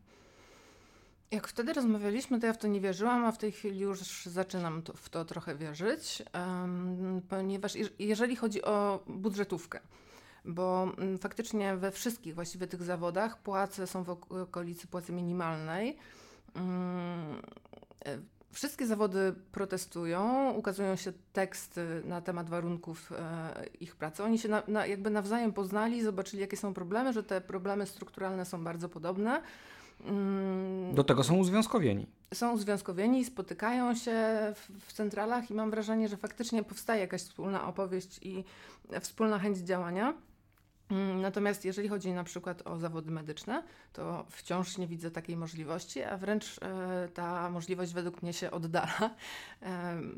Jak 1.31 1.48
wtedy 1.48 1.72
rozmawialiśmy, 1.72 2.40
to 2.40 2.46
ja 2.46 2.52
w 2.52 2.59
to 2.59 2.68
nie 2.68 2.81
wierzyłam, 2.81 3.24
a 3.24 3.33
w 3.33 3.38
tej 3.38 3.52
chwili 3.52 3.81
już 3.81 4.00
zaczynam 4.24 4.83
to, 4.83 4.92
w 4.92 5.09
to 5.09 5.24
trochę 5.24 5.57
wierzyć, 5.57 6.22
um, 6.35 7.22
ponieważ 7.28 7.72
jeżeli 7.98 8.37
chodzi 8.37 8.62
o 8.62 9.05
budżetówkę, 9.07 9.81
bo 10.44 10.92
um, 10.98 11.18
faktycznie 11.18 11.76
we 11.76 11.90
wszystkich 11.90 12.35
właściwie 12.35 12.66
tych 12.66 12.83
zawodach 12.83 13.38
płace 13.38 13.87
są 13.87 14.05
w 14.05 14.11
okolicy 14.11 14.87
płacy 14.87 15.12
minimalnej. 15.12 15.96
Um, 16.57 17.42
Wszystkie 18.52 18.87
zawody 18.87 19.35
protestują, 19.52 20.50
ukazują 20.52 20.96
się 20.96 21.12
teksty 21.33 22.02
na 22.05 22.20
temat 22.20 22.50
warunków 22.50 23.12
e, 23.12 23.66
ich 23.81 23.96
pracy. 23.96 24.24
Oni 24.24 24.38
się 24.38 24.48
na, 24.48 24.62
na, 24.68 24.87
jakby 24.87 25.11
nawzajem 25.11 25.52
poznali, 25.52 26.02
zobaczyli, 26.02 26.40
jakie 26.40 26.57
są 26.57 26.74
problemy, 26.74 27.12
że 27.12 27.22
te 27.22 27.40
problemy 27.40 27.87
strukturalne 27.87 28.44
są 28.44 28.64
bardzo 28.64 28.88
podobne 28.88 29.42
Mm, 30.07 30.94
Do 30.94 31.05
tego 31.05 31.24
są 31.24 31.37
uzwiązkowieni. 31.37 32.07
Są 32.35 32.52
uzwiązkowieni, 32.52 33.24
spotykają 33.24 33.94
się 33.94 34.12
w, 34.55 34.87
w 34.87 34.92
centralach 34.92 35.50
i 35.50 35.55
mam 35.55 35.70
wrażenie, 35.70 36.09
że 36.09 36.16
faktycznie 36.16 36.62
powstaje 36.62 37.00
jakaś 37.00 37.20
wspólna 37.22 37.68
opowieść 37.68 38.18
i 38.22 38.44
wspólna 39.00 39.38
chęć 39.38 39.59
działania. 39.59 40.14
Mm, 40.90 41.21
natomiast 41.21 41.64
jeżeli 41.64 41.88
chodzi 41.88 42.12
na 42.12 42.25
przykład 42.25 42.66
o 42.66 42.79
zawody 42.79 43.11
medyczne, 43.11 43.62
to 43.92 44.27
wciąż 44.31 44.79
nie 44.79 44.87
widzę 44.87 45.11
takiej 45.11 45.37
możliwości, 45.37 46.03
a 46.03 46.16
wręcz 46.16 46.59
e, 46.62 47.09
ta 47.14 47.51
możliwość 47.51 47.92
według 47.92 48.23
mnie 48.23 48.33
się 48.33 48.51
oddala. 48.51 49.11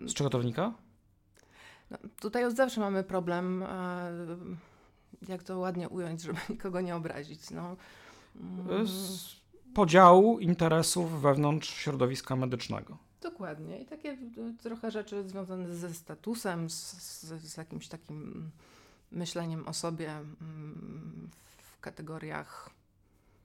Z 0.07 0.15
czego 0.15 0.31
to 0.31 0.39
wynika? 0.39 0.73
No, 1.91 1.99
tutaj 2.21 2.45
od 2.45 2.57
zawsze 2.57 2.81
mamy 2.81 3.05
problem, 3.05 3.63
e, 3.63 3.67
jak 5.29 5.43
to 5.43 5.59
ładnie 5.59 5.89
ująć, 5.89 6.23
żeby 6.23 6.39
nikogo 6.51 6.81
nie 6.81 6.97
obrazić. 6.97 7.51
No. 7.51 7.77
Mm. 8.37 8.87
Z 8.87 9.37
podziału 9.75 10.39
interesów 10.39 11.23
wewnątrz 11.23 11.75
środowiska 11.75 12.37
medycznego. 12.37 12.97
Dokładnie. 13.21 13.81
I 13.81 13.87
takie 13.87 14.17
trochę 14.63 14.91
rzeczy 14.91 15.29
związane 15.29 15.75
ze 15.75 15.95
statusem, 15.95 16.71
z, 16.71 17.23
z 17.23 17.57
jakimś 17.57 17.89
takim 17.89 18.51
myśleniem 19.15 19.69
o 19.69 19.73
sobie 19.75 20.11
mm, 20.11 21.31
w 21.63 21.81
kategoriach 21.81 22.71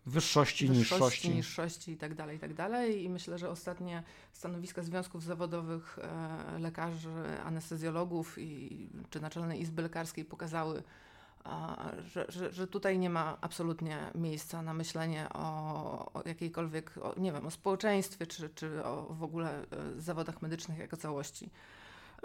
wyższości, 0.05 0.67
wyższości 0.67 0.99
niższości. 0.99 1.29
niższości 1.29 1.91
i 1.91 1.97
tak 1.97 2.13
dalej, 2.13 2.37
i 2.37 2.39
tak 2.39 2.53
dalej. 2.53 3.03
I 3.03 3.09
myślę, 3.09 3.37
że 3.37 3.49
ostatnie 3.49 4.03
stanowiska 4.33 4.83
związków 4.83 5.23
zawodowych 5.23 5.99
e, 5.99 6.59
lekarzy, 6.59 7.41
anestezjologów 7.45 8.37
i, 8.37 8.89
czy 9.09 9.19
Naczelnej 9.19 9.61
Izby 9.61 9.81
Lekarskiej 9.81 10.25
pokazały, 10.25 10.83
że, 12.05 12.25
że, 12.29 12.53
że, 12.53 12.67
tutaj 12.67 12.99
nie 12.99 13.09
ma 13.09 13.37
absolutnie 13.41 13.97
miejsca 14.15 14.61
na 14.61 14.73
myślenie 14.73 15.27
o, 15.33 16.13
o 16.13 16.21
jakiejkolwiek, 16.25 16.91
o, 17.01 17.13
nie 17.17 17.31
wiem, 17.31 17.45
o 17.45 17.51
społeczeństwie, 17.51 18.27
czy, 18.27 18.49
czy 18.49 18.85
o 18.85 19.03
w 19.09 19.23
ogóle 19.23 19.61
e, 19.61 20.01
zawodach 20.01 20.41
medycznych 20.41 20.77
jako 20.77 20.97
całości. 20.97 21.49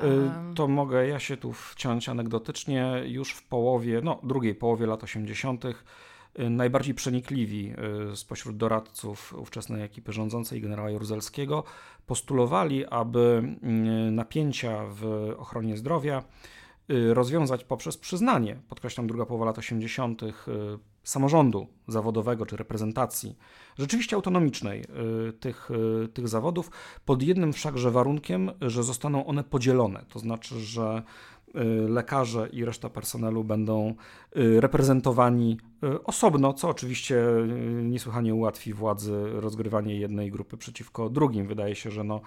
Y, 0.02 0.54
to 0.54 0.68
mogę 0.68 1.08
ja 1.08 1.18
się 1.18 1.36
tu 1.36 1.52
wciąć 1.52 2.08
anegdotycznie. 2.08 3.02
Już 3.06 3.32
w 3.32 3.48
połowie, 3.48 4.00
no 4.04 4.20
drugiej 4.22 4.54
połowie 4.54 4.86
lat 4.86 5.04
80., 5.04 5.64
y, 5.64 6.50
najbardziej 6.50 6.94
przenikliwi 6.94 7.72
y, 8.12 8.16
spośród 8.16 8.56
doradców 8.56 9.34
ówczesnej 9.38 9.82
ekipy 9.82 10.12
rządzącej 10.12 10.60
generała 10.60 10.90
Jaruzelskiego 10.90 11.64
postulowali, 12.06 12.86
aby 12.86 13.42
napięcia 14.10 14.84
w 14.88 15.34
ochronie 15.38 15.76
zdrowia 15.76 16.24
rozwiązać 16.88 17.64
poprzez 17.64 17.96
przyznanie, 17.98 18.56
podkreślam 18.68 19.06
druga 19.06 19.26
połowa 19.26 19.44
lat 19.44 19.58
80., 19.58 20.22
samorządu 21.04 21.66
zawodowego 21.88 22.46
czy 22.46 22.56
reprezentacji, 22.56 23.36
rzeczywiście 23.78 24.16
autonomicznej 24.16 24.84
y, 25.28 25.32
tych, 25.32 25.70
y, 26.04 26.08
tych 26.08 26.28
zawodów, 26.28 26.70
pod 27.04 27.22
jednym 27.22 27.52
wszakże 27.52 27.90
warunkiem, 27.90 28.50
że 28.60 28.82
zostaną 28.82 29.26
one 29.26 29.44
podzielone. 29.44 30.04
To 30.08 30.18
znaczy, 30.18 30.60
że 30.60 31.02
y, 31.48 31.88
lekarze 31.88 32.48
i 32.52 32.64
reszta 32.64 32.90
personelu 32.90 33.44
będą 33.44 33.94
reprezentowani 34.36 35.58
osobno, 36.04 36.52
co 36.52 36.68
oczywiście 36.68 37.24
niesłychanie 37.82 38.34
ułatwi 38.34 38.72
władzy 38.72 39.22
rozgrywanie 39.32 39.98
jednej 39.98 40.30
grupy 40.30 40.56
przeciwko 40.56 41.10
drugim. 41.10 41.46
Wydaje 41.46 41.74
się, 41.74 41.90
że 41.90 42.04
no, 42.04 42.20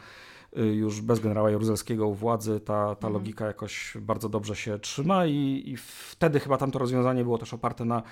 już 0.56 1.02
bez 1.02 1.20
generała 1.20 1.52
Jaruzelskiego 1.52 2.08
u 2.08 2.14
władzy 2.14 2.60
ta, 2.60 2.86
ta 2.86 3.08
mhm. 3.08 3.14
logika 3.14 3.46
jakoś 3.46 3.98
bardzo 4.02 4.30
dobrze 4.30 4.56
się 4.56 4.80
trzyma 4.80 5.26
i, 5.26 5.64
i 5.66 5.78
wtedy 5.78 6.40
chyba 6.40 6.58
tamto 6.58 6.80
rozwiązanie 6.80 7.24
było 7.24 7.38
też 7.38 7.54
oparte 7.54 7.86
na 7.86 8.04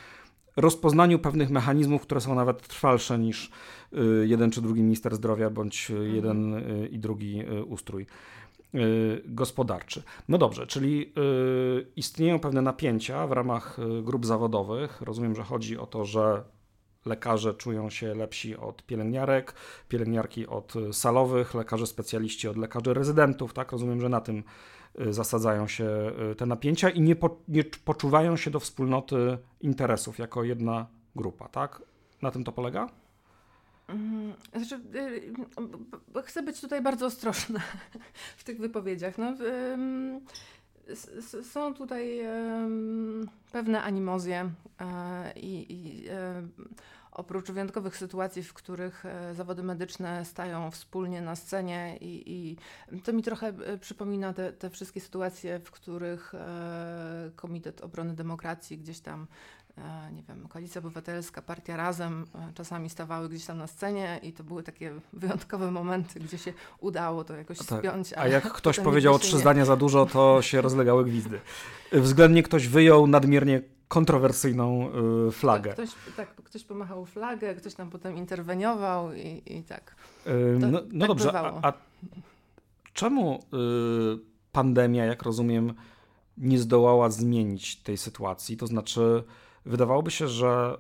rozpoznaniu 0.56 1.20
pewnych 1.20 1.50
mechanizmów, 1.50 2.02
które 2.02 2.22
są 2.22 2.36
nawet 2.36 2.68
trwalsze 2.68 3.20
niż 3.20 3.52
y, 3.94 4.28
jeden 4.28 4.52
czy 4.52 4.62
drugi 4.62 4.84
minister 4.84 5.16
zdrowia, 5.16 5.50
bądź 5.50 5.92
mhm. 5.92 6.16
jeden 6.16 6.54
y, 6.54 6.88
i 6.88 7.00
drugi 7.00 7.40
y, 7.40 7.64
ustrój 7.64 8.06
gospodarczy. 9.26 10.04
No 10.28 10.38
dobrze, 10.38 10.68
czyli 10.68 11.14
istnieją 11.96 12.40
pewne 12.40 12.62
napięcia 12.62 13.28
w 13.28 13.32
ramach 13.32 13.78
grup 14.04 14.26
zawodowych. 14.26 15.02
Rozumiem, 15.02 15.36
że 15.36 15.44
chodzi 15.44 15.78
o 15.78 15.86
to, 15.86 16.06
że 16.06 16.44
lekarze 17.06 17.54
czują 17.54 17.90
się 17.90 18.16
lepsi 18.16 18.58
od 18.58 18.86
pielęgniarek, 18.86 19.54
pielęgniarki 19.90 20.48
od 20.48 20.74
salowych, 20.92 21.54
lekarze 21.54 21.88
specjaliści 21.88 22.48
od 22.48 22.58
lekarzy 22.58 22.94
rezydentów, 22.94 23.54
tak? 23.54 23.72
Rozumiem, 23.72 24.02
że 24.02 24.10
na 24.10 24.22
tym 24.22 24.44
Y, 24.85 24.85
zasadzają 25.10 25.68
się 25.68 26.12
y, 26.32 26.36
te 26.36 26.46
napięcia 26.46 26.90
i 26.90 27.02
nie, 27.02 27.16
po, 27.16 27.38
nie 27.48 27.64
poczuwają 27.64 28.38
się 28.38 28.52
do 28.52 28.60
wspólnoty 28.60 29.38
interesów 29.62 30.20
jako 30.20 30.44
jedna 30.44 30.88
grupa, 31.16 31.48
tak? 31.48 31.82
Na 32.22 32.32
tym 32.32 32.44
to 32.44 32.52
polega? 32.52 32.90
Mm, 33.88 34.34
znaczy, 34.56 34.82
y, 36.16 36.22
chcę 36.24 36.44
być 36.44 36.62
tutaj 36.62 36.82
bardzo 36.82 37.06
ostrożna 37.06 37.60
w 38.38 38.44
tych 38.44 38.60
wypowiedziach. 38.60 39.18
No, 39.18 39.34
są 41.44 41.74
tutaj 41.74 42.20
pewne 43.52 43.84
animozje 43.84 44.50
i, 45.36 45.66
i 45.70 46.06
oprócz 47.16 47.52
wyjątkowych 47.52 47.98
sytuacji, 47.98 48.44
w 48.44 48.54
których 48.54 49.06
e, 49.06 49.34
zawody 49.34 49.64
medyczne 49.64 50.26
stają 50.26 50.72
wspólnie 50.72 51.22
na 51.22 51.36
scenie 51.36 51.98
i, 52.02 52.56
i 52.92 53.02
to 53.02 53.14
mi 53.14 53.24
trochę 53.24 53.48
e, 53.48 53.78
przypomina 53.78 54.34
te, 54.34 54.54
te 54.54 54.70
wszystkie 54.70 55.02
sytuacje, 55.02 55.60
w 55.60 55.72
których 55.72 56.34
e, 56.36 57.32
Komitet 57.36 57.82
Obrony 57.82 58.14
Demokracji 58.14 58.78
gdzieś 58.78 59.00
tam 59.00 59.28
nie 60.14 60.24
wiem, 60.24 60.48
Koalicja 60.48 60.80
Obywatelska, 60.80 61.42
Partia 61.42 61.78
Razem 61.78 62.26
czasami 62.54 62.90
stawały 62.90 63.30
gdzieś 63.30 63.46
tam 63.46 63.58
na 63.58 63.68
scenie 63.68 64.20
i 64.24 64.34
to 64.34 64.44
były 64.44 64.64
takie 64.64 64.94
wyjątkowe 65.14 65.72
momenty, 65.72 66.20
gdzie 66.20 66.38
się 66.38 66.54
udało 66.80 67.24
to 67.24 67.36
jakoś 67.36 67.58
tak. 67.58 67.80
spiąć. 67.80 68.14
A, 68.14 68.18
a 68.18 68.28
jak 68.28 68.54
ktoś 68.60 68.80
powiedział 68.80 69.20
trzy 69.20 69.38
zdania 69.38 69.66
za 69.66 69.76
dużo, 69.76 70.06
to 70.06 70.42
się 70.42 70.62
rozlegały 70.62 71.06
gwizdy. 71.06 71.40
Względnie 71.92 72.44
ktoś 72.44 72.68
wyjął 72.68 73.08
nadmiernie 73.08 73.62
kontrowersyjną 73.88 74.90
y, 75.28 75.32
flagę. 75.32 75.74
Ktoś, 75.74 75.90
tak, 76.18 76.36
ktoś 76.36 76.64
pomachał 76.64 77.06
flagę, 77.06 77.56
ktoś 77.56 77.74
tam 77.74 77.90
potem 77.90 78.18
interweniował 78.18 79.14
i, 79.14 79.44
i 79.46 79.64
tak. 79.64 79.96
Y, 80.28 80.58
no, 80.60 80.68
no 80.92 81.00
tak 81.00 81.08
dobrze, 81.08 81.40
a, 81.40 81.68
a, 81.70 81.74
czemu 82.94 83.40
y, 84.16 84.20
pandemia, 84.52 85.06
jak 85.06 85.24
rozumiem, 85.24 85.74
nie 86.38 86.60
zdołała 86.60 87.10
zmienić 87.10 87.76
tej 87.76 87.98
sytuacji? 87.98 88.58
To 88.58 88.68
znaczy, 88.68 89.24
wydawałoby 89.66 90.12
się, 90.12 90.28
że 90.28 90.78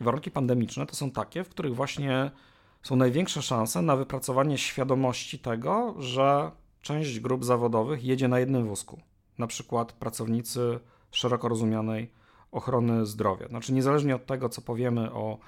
y, 0.00 0.04
warunki 0.04 0.30
pandemiczne 0.30 0.86
to 0.86 0.96
są 0.96 1.10
takie, 1.10 1.44
w 1.44 1.48
których 1.48 1.74
właśnie 1.74 2.30
są 2.82 2.96
największe 2.96 3.42
szanse 3.42 3.82
na 3.82 3.96
wypracowanie 3.96 4.58
świadomości 4.58 5.38
tego, 5.38 5.94
że 5.98 6.50
część 6.82 7.20
grup 7.20 7.44
zawodowych 7.44 8.04
jedzie 8.04 8.28
na 8.28 8.38
jednym 8.38 8.66
wózku. 8.66 9.00
Na 9.38 9.46
przykład 9.46 9.92
pracownicy 9.92 10.80
szeroko 11.10 11.48
rozumianej 11.48 12.10
ochrony 12.52 13.06
zdrowia. 13.06 13.48
Znaczy, 13.48 13.72
niezależnie 13.72 14.16
od 14.16 14.26
tego, 14.26 14.48
co 14.48 14.62
powiemy 14.62 15.12
o 15.12 15.38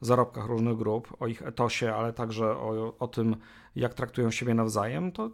zarobkach 0.00 0.46
różnych 0.46 0.76
grup, 0.76 1.16
o 1.20 1.26
ich 1.26 1.42
etosie, 1.42 1.94
ale 1.94 2.12
także 2.12 2.50
o, 2.50 2.94
o 2.98 3.08
tym, 3.08 3.36
jak 3.76 3.94
traktują 3.94 4.30
siebie 4.30 4.54
nawzajem, 4.54 5.12
to 5.12 5.30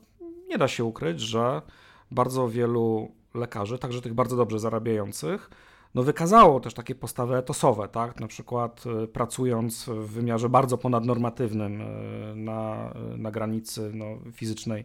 nie 0.49 0.59
da 0.59 0.69
się 0.69 0.85
ukryć, 0.85 1.21
że 1.21 1.63
bardzo 2.11 2.49
wielu 2.49 3.13
lekarzy, 3.35 3.79
także 3.79 4.01
tych 4.01 4.15
bardzo 4.15 4.37
dobrze 4.37 4.59
zarabiających, 4.59 5.51
no 5.95 6.03
wykazało 6.03 6.61
też 6.61 6.75
takie 6.75 6.95
postawy 6.95 7.37
etosowe, 7.37 7.89
tak? 7.89 8.21
Na 8.21 8.27
przykład 8.27 8.85
y, 9.05 9.09
pracując 9.09 9.85
w 9.85 10.07
wymiarze 10.07 10.49
bardzo 10.49 10.79
ponadnormatywnym 10.79 11.81
y, 11.81 12.35
na, 12.35 12.93
y, 13.15 13.19
na 13.19 13.31
granicy 13.31 13.91
no, 13.95 14.07
fizycznej 14.33 14.85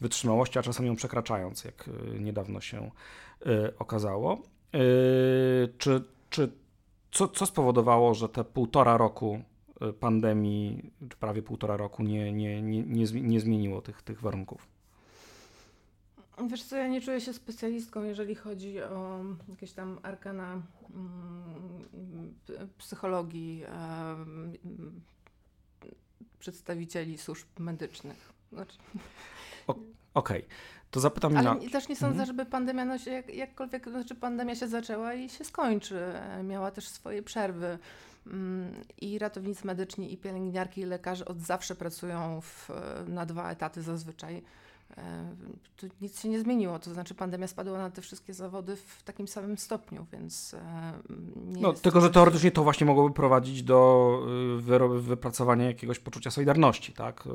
wytrzymałości, 0.00 0.58
a 0.58 0.62
czasami 0.62 0.88
ją 0.88 0.96
przekraczając, 0.96 1.64
jak 1.64 1.90
niedawno 2.20 2.60
się 2.60 2.90
okazało. 3.78 4.42
Y, 4.74 5.68
czy, 5.78 6.04
czy 6.30 6.52
co, 7.10 7.28
co 7.28 7.46
spowodowało, 7.46 8.14
że 8.14 8.28
te 8.28 8.44
półtora 8.44 8.96
roku 8.96 9.40
y, 9.88 9.92
pandemii, 9.92 10.90
czy 11.08 11.16
prawie 11.16 11.42
półtora 11.42 11.76
roku 11.76 12.02
nie, 12.02 12.32
nie, 12.32 12.62
nie, 12.62 12.82
nie, 12.82 13.04
nie 13.12 13.40
zmieniło 13.40 13.82
tych, 13.82 14.02
tych 14.02 14.20
warunków? 14.20 14.66
Wiesz 16.48 16.62
co, 16.62 16.76
ja 16.76 16.88
nie 16.88 17.00
czuję 17.00 17.20
się 17.20 17.32
specjalistką, 17.32 18.02
jeżeli 18.02 18.34
chodzi 18.34 18.82
o 18.82 19.24
jakieś 19.48 19.72
tam 19.72 19.98
arkana 20.02 20.62
mm, 20.94 22.34
psychologii 22.78 23.64
przedstawicieli 26.38 27.18
służb 27.18 27.46
medycznych. 27.58 28.32
Znaczy... 28.52 28.78
Okej. 30.14 30.38
Okay. 30.38 30.56
To 30.90 31.00
zapytam 31.00 31.36
Ale 31.36 31.54
na... 31.54 31.70
też 31.72 31.88
nie 31.88 31.96
sądzę, 31.96 32.20
mhm. 32.20 32.26
żeby 32.26 32.46
pandemia, 32.46 32.84
no 32.84 32.98
się 32.98 33.10
jak, 33.10 33.34
jakkolwiek, 33.34 33.88
znaczy 33.90 34.14
pandemia 34.14 34.54
się 34.54 34.68
zaczęła 34.68 35.14
i 35.14 35.28
się 35.28 35.44
skończy. 35.44 36.12
Miała 36.44 36.70
też 36.70 36.88
swoje 36.88 37.22
przerwy. 37.22 37.78
Mm, 38.26 38.74
I 39.00 39.18
ratownicy 39.18 39.66
medyczni, 39.66 40.12
i 40.12 40.16
pielęgniarki, 40.16 40.80
i 40.80 40.84
lekarze 40.84 41.24
od 41.24 41.40
zawsze 41.40 41.74
pracują 41.74 42.40
w, 42.40 42.70
na 43.08 43.26
dwa 43.26 43.50
etaty 43.50 43.82
zazwyczaj. 43.82 44.42
E, 44.96 45.34
tu 45.76 45.86
nic 46.00 46.22
się 46.22 46.28
nie 46.28 46.40
zmieniło, 46.40 46.78
to 46.78 46.94
znaczy 46.94 47.14
pandemia 47.14 47.46
spadła 47.46 47.78
na 47.78 47.90
te 47.90 48.02
wszystkie 48.02 48.34
zawody 48.34 48.76
w 48.76 49.02
takim 49.02 49.28
samym 49.28 49.58
stopniu, 49.58 50.06
więc 50.12 50.54
e, 50.54 50.92
nie 51.36 51.62
No, 51.62 51.72
tylko, 51.72 52.00
że 52.00 52.06
coś- 52.06 52.14
teoretycznie 52.14 52.50
to 52.50 52.62
właśnie 52.62 52.86
mogłoby 52.86 53.14
prowadzić 53.14 53.62
do 53.62 54.20
y, 54.58 55.00
wypracowania 55.00 55.66
jakiegoś 55.66 55.98
poczucia 55.98 56.30
solidarności, 56.30 56.92
tak? 56.92 57.28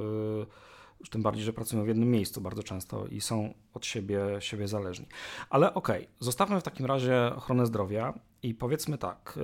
Już 1.04 1.10
tym 1.10 1.22
bardziej, 1.22 1.44
że 1.44 1.54
pracują 1.54 1.84
w 1.84 1.88
jednym 1.88 2.12
miejscu 2.12 2.42
bardzo 2.42 2.64
często 2.64 3.08
i 3.08 3.22
są 3.22 3.54
od 3.74 3.86
siebie, 3.86 4.20
siebie 4.40 4.68
zależni. 4.68 5.06
Ale 5.50 5.74
okej, 5.74 6.08
zostawmy 6.20 6.60
w 6.60 6.64
takim 6.64 6.86
razie 6.86 7.32
ochronę 7.36 7.66
zdrowia 7.66 8.14
i 8.44 8.54
powiedzmy 8.54 8.98
tak, 8.98 9.38
y, 9.38 9.42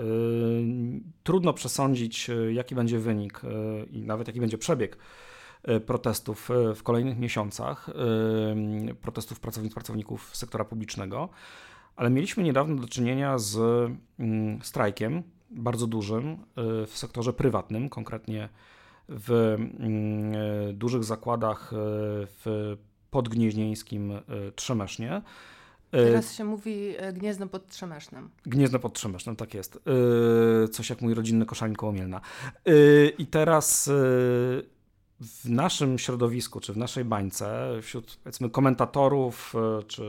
trudno 1.24 1.54
przesądzić, 1.54 2.30
y, 2.30 2.54
jaki 2.54 2.76
będzie 2.76 3.00
wynik 3.00 3.41
y, 3.43 3.48
i 3.91 4.02
nawet 4.02 4.28
jaki 4.28 4.39
będzie 4.39 4.58
przebieg 4.58 4.98
y, 5.69 5.80
protestów 5.80 6.50
y, 6.52 6.76
w 6.76 6.84
kolejnych 6.84 7.19
miesiącach, 7.19 7.89
protestów 9.02 9.39
pracownic, 9.39 9.74
pracowników 9.74 10.36
sektora 10.36 10.65
publicznego, 10.65 11.30
ale 11.95 12.10
mieliśmy 12.10 12.43
niedawno 12.43 12.82
do 12.82 12.88
czynienia 12.88 13.38
z 13.38 13.58
mm, 14.19 14.60
strajkiem 14.63 15.24
bardzo 15.50 15.88
dużym 15.88 16.38
w 16.88 16.91
sektorze 16.93 17.34
prywatnym, 17.34 17.89
konkretnie 17.89 18.50
w 19.10 19.56
mm, 19.80 20.36
y, 20.69 20.74
dużych 20.74 21.04
zakładach 21.04 21.74
y, 21.74 21.76
w 22.45 22.78
podgnieźnieńskim 23.12 24.12
y, 24.12 24.22
Trzemesznie. 24.56 25.22
Teraz 25.91 26.36
się 26.36 26.43
mówi 26.43 26.95
e, 26.98 27.13
Gniezno 27.13 27.48
pod 27.48 27.67
Trzemesznem. 27.67 28.30
Gniezno 28.45 28.80
pod 28.80 28.93
Trzemesznem, 28.93 29.36
tak 29.36 29.54
jest. 29.54 29.80
Coś 30.72 30.89
jak 30.89 31.02
mój 31.02 31.13
rodzinny 31.13 31.45
koszalin 31.45 31.76
koło 31.76 31.91
Mielna. 31.91 32.22
I 33.17 33.28
teraz 33.28 33.89
w 35.19 35.50
naszym 35.50 36.00
środowisku, 36.00 36.60
czy 36.60 36.74
w 36.74 36.78
naszej 36.78 37.06
bańce, 37.06 37.69
wśród 37.82 38.19
powiedzmy 38.24 38.50
komentatorów, 38.50 39.54
czy 39.88 40.04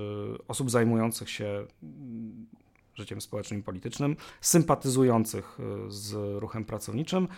osób 0.49 0.71
zajmujących 0.71 1.31
się 1.31 1.67
mm, 1.83 2.47
życiem 2.95 3.21
społecznym 3.21 3.61
i 3.61 3.63
politycznym, 3.63 4.17
sympatyzujących 4.41 5.59
z 5.89 6.39
ruchem 6.41 6.65
pracowniczym, 6.65 7.29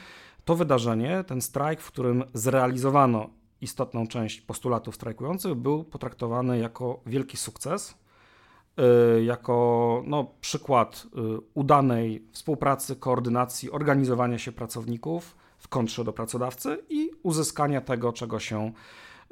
to 0.44 0.57
wydarzenie, 0.57 1.24
ten 1.26 1.40
strajk, 1.40 1.81
w 1.81 1.87
którym 1.87 2.24
zrealizowano 2.35 3.31
istotną 3.61 4.07
część 4.07 4.40
postulatów 4.40 4.94
strajkujących, 4.94 5.55
był 5.55 5.85
potraktowany 5.85 6.59
jako 6.59 7.00
wielki 7.07 7.37
sukces 7.37 7.94
y, 9.18 9.24
jako 9.24 10.02
no, 10.07 10.31
przykład 10.40 11.07
y, 11.07 11.40
udanej 11.55 12.26
współpracy, 12.33 12.96
koordynacji, 12.96 13.70
organizowania 13.70 14.38
się 14.38 14.52
pracowników 14.52 15.37
w 15.59 15.68
kontrze 15.68 16.05
do 16.05 16.12
pracodawcy 16.12 16.85
i 16.88 17.11
uzyskania 17.22 17.81
tego, 17.81 18.12
czego 18.12 18.40
się 18.40 18.72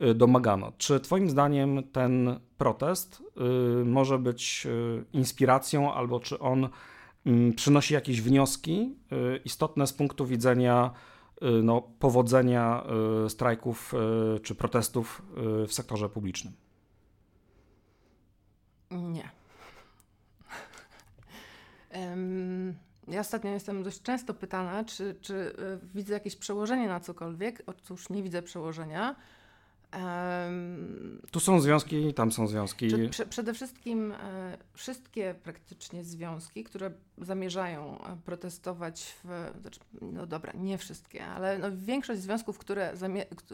y, 0.03 0.15
domagano. 0.15 0.73
Czy 0.79 1.01
Twoim 1.01 1.31
zdaniem 1.31 1.83
ten 1.93 2.41
protest 2.59 3.23
może 3.85 4.19
być 4.19 4.67
inspiracją, 5.13 5.95
albo 5.95 6.21
czy 6.21 6.39
on 6.39 6.69
przynosi 7.57 7.95
jakieś 7.95 8.21
wnioski 8.21 8.97
y, 9.13 9.41
istotne 9.45 9.87
z 9.87 9.93
punktu 9.93 10.27
widzenia 10.27 10.91
y, 11.43 11.63
no, 11.63 11.83
powodzenia 11.83 12.85
y, 13.27 13.31
strajków 13.31 13.95
czy 14.43 14.55
protestów 14.55 15.23
w 15.69 15.73
sektorze 15.73 16.09
publicznym? 16.09 16.53
Nie. 18.91 19.31
Ja 23.09 23.21
ostatnio 23.21 23.51
jestem 23.51 23.83
dość 23.83 24.03
często 24.03 24.35
pytana, 24.35 24.85
czy, 24.85 25.17
czy 25.21 25.57
widzę 25.95 26.15
jakieś 26.15 26.37
przełożenie 26.37 26.89
na 26.89 27.01
cokolwiek. 27.01 27.63
Otóż 27.67 28.11
nie 28.11 28.23
widzę 28.23 28.43
przełożenia. 28.43 29.17
Tu 31.31 31.41
są 31.41 31.61
związki, 31.61 32.15
tam 32.15 32.33
są 32.33 32.47
związki. 32.47 32.89
Przede 33.31 33.55
wszystkim 33.55 34.13
e, 34.13 34.59
wszystkie 34.73 35.35
praktycznie 35.43 36.05
związki, 36.05 36.65
które 36.65 36.91
zamierzają 37.19 38.05
e, 38.05 38.17
protestować 38.25 39.15
w. 39.25 39.53
Znaczy, 39.61 39.81
no 40.03 40.27
dobra, 40.27 40.53
nie 40.57 40.79
wszystkie, 40.79 41.27
ale 41.27 41.59
no 41.59 41.69
większość 41.77 42.21
związków, 42.21 42.59
które, 42.59 42.93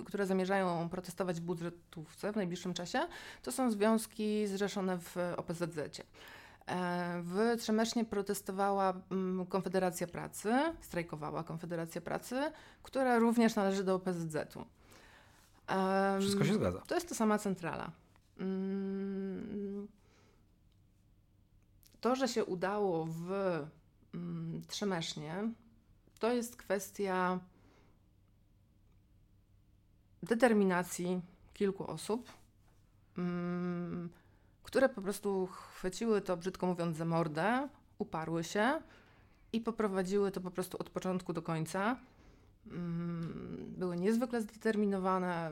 które 0.05 0.27
zamierzają 0.27 0.89
protestować 0.89 1.41
w 1.41 1.45
budżetówce 1.45 2.33
w 2.33 2.37
najbliższym 2.37 2.75
czasie, 2.75 3.01
to 3.43 3.53
są 3.53 3.71
związki 3.71 4.47
zrzeszone 4.47 4.99
w 4.99 5.17
OPZZ. 5.37 6.01
E, 6.67 7.23
W 7.23 7.57
Trzemesznie 7.59 8.05
protestowała 8.05 8.95
mm, 9.11 9.47
Konfederacja 9.47 10.07
Pracy, 10.07 10.55
strajkowała 10.81 11.45
Konfederacja 11.45 12.01
Pracy, 12.01 12.53
która 12.83 13.19
również 13.19 13.55
należy 13.55 13.85
do 13.85 13.95
OPZZ-u. 13.95 14.76
Em, 15.67 16.21
Wszystko 16.21 16.45
się 16.45 16.55
zgadza. 16.55 16.81
to 16.81 16.95
jest 16.95 17.09
ta 17.09 17.15
sama 17.15 17.39
centrala. 17.39 17.91
Mm, 18.41 19.89
To, 22.01 22.17
że 22.17 22.29
się 22.29 22.45
udało 22.45 23.07
w 23.07 23.33
mm, 24.15 24.63
Trzemesznie, 24.69 25.53
to 26.19 26.33
jest 26.33 26.57
kwestia 26.57 27.41
determinacji 30.23 31.21
kilku 31.55 31.91
osób, 31.91 32.33
mm, 33.19 34.09
które 34.63 34.89
po 34.89 35.03
prostu 35.03 35.47
chwyciły 35.47 36.21
to, 36.21 36.37
brzydko 36.37 36.67
mówiąc, 36.67 36.97
za 36.97 37.05
mordę, 37.05 37.69
uparły 37.99 38.45
się 38.45 38.81
i 39.53 39.61
poprowadziły 39.61 40.31
to 40.33 40.41
po 40.41 40.51
prostu 40.51 40.79
od 40.81 40.91
początku 40.91 41.33
do 41.33 41.43
końca. 41.43 41.97
Mm, 42.71 43.75
Były 43.79 43.97
niezwykle 43.97 44.43
zdeterminowane, 44.43 45.51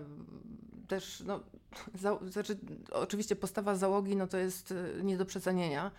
też, 0.88 1.22
no, 1.26 1.40
za, 2.02 2.18
znaczy, 2.30 2.58
oczywiście 2.90 3.36
postawa 3.36 3.76
załogi, 3.76 4.16
no 4.16 4.26
to 4.26 4.38
jest 4.38 4.70
y, 4.70 5.00
nie 5.02 5.16
do 5.16 5.24
przecenienia, 5.24 5.90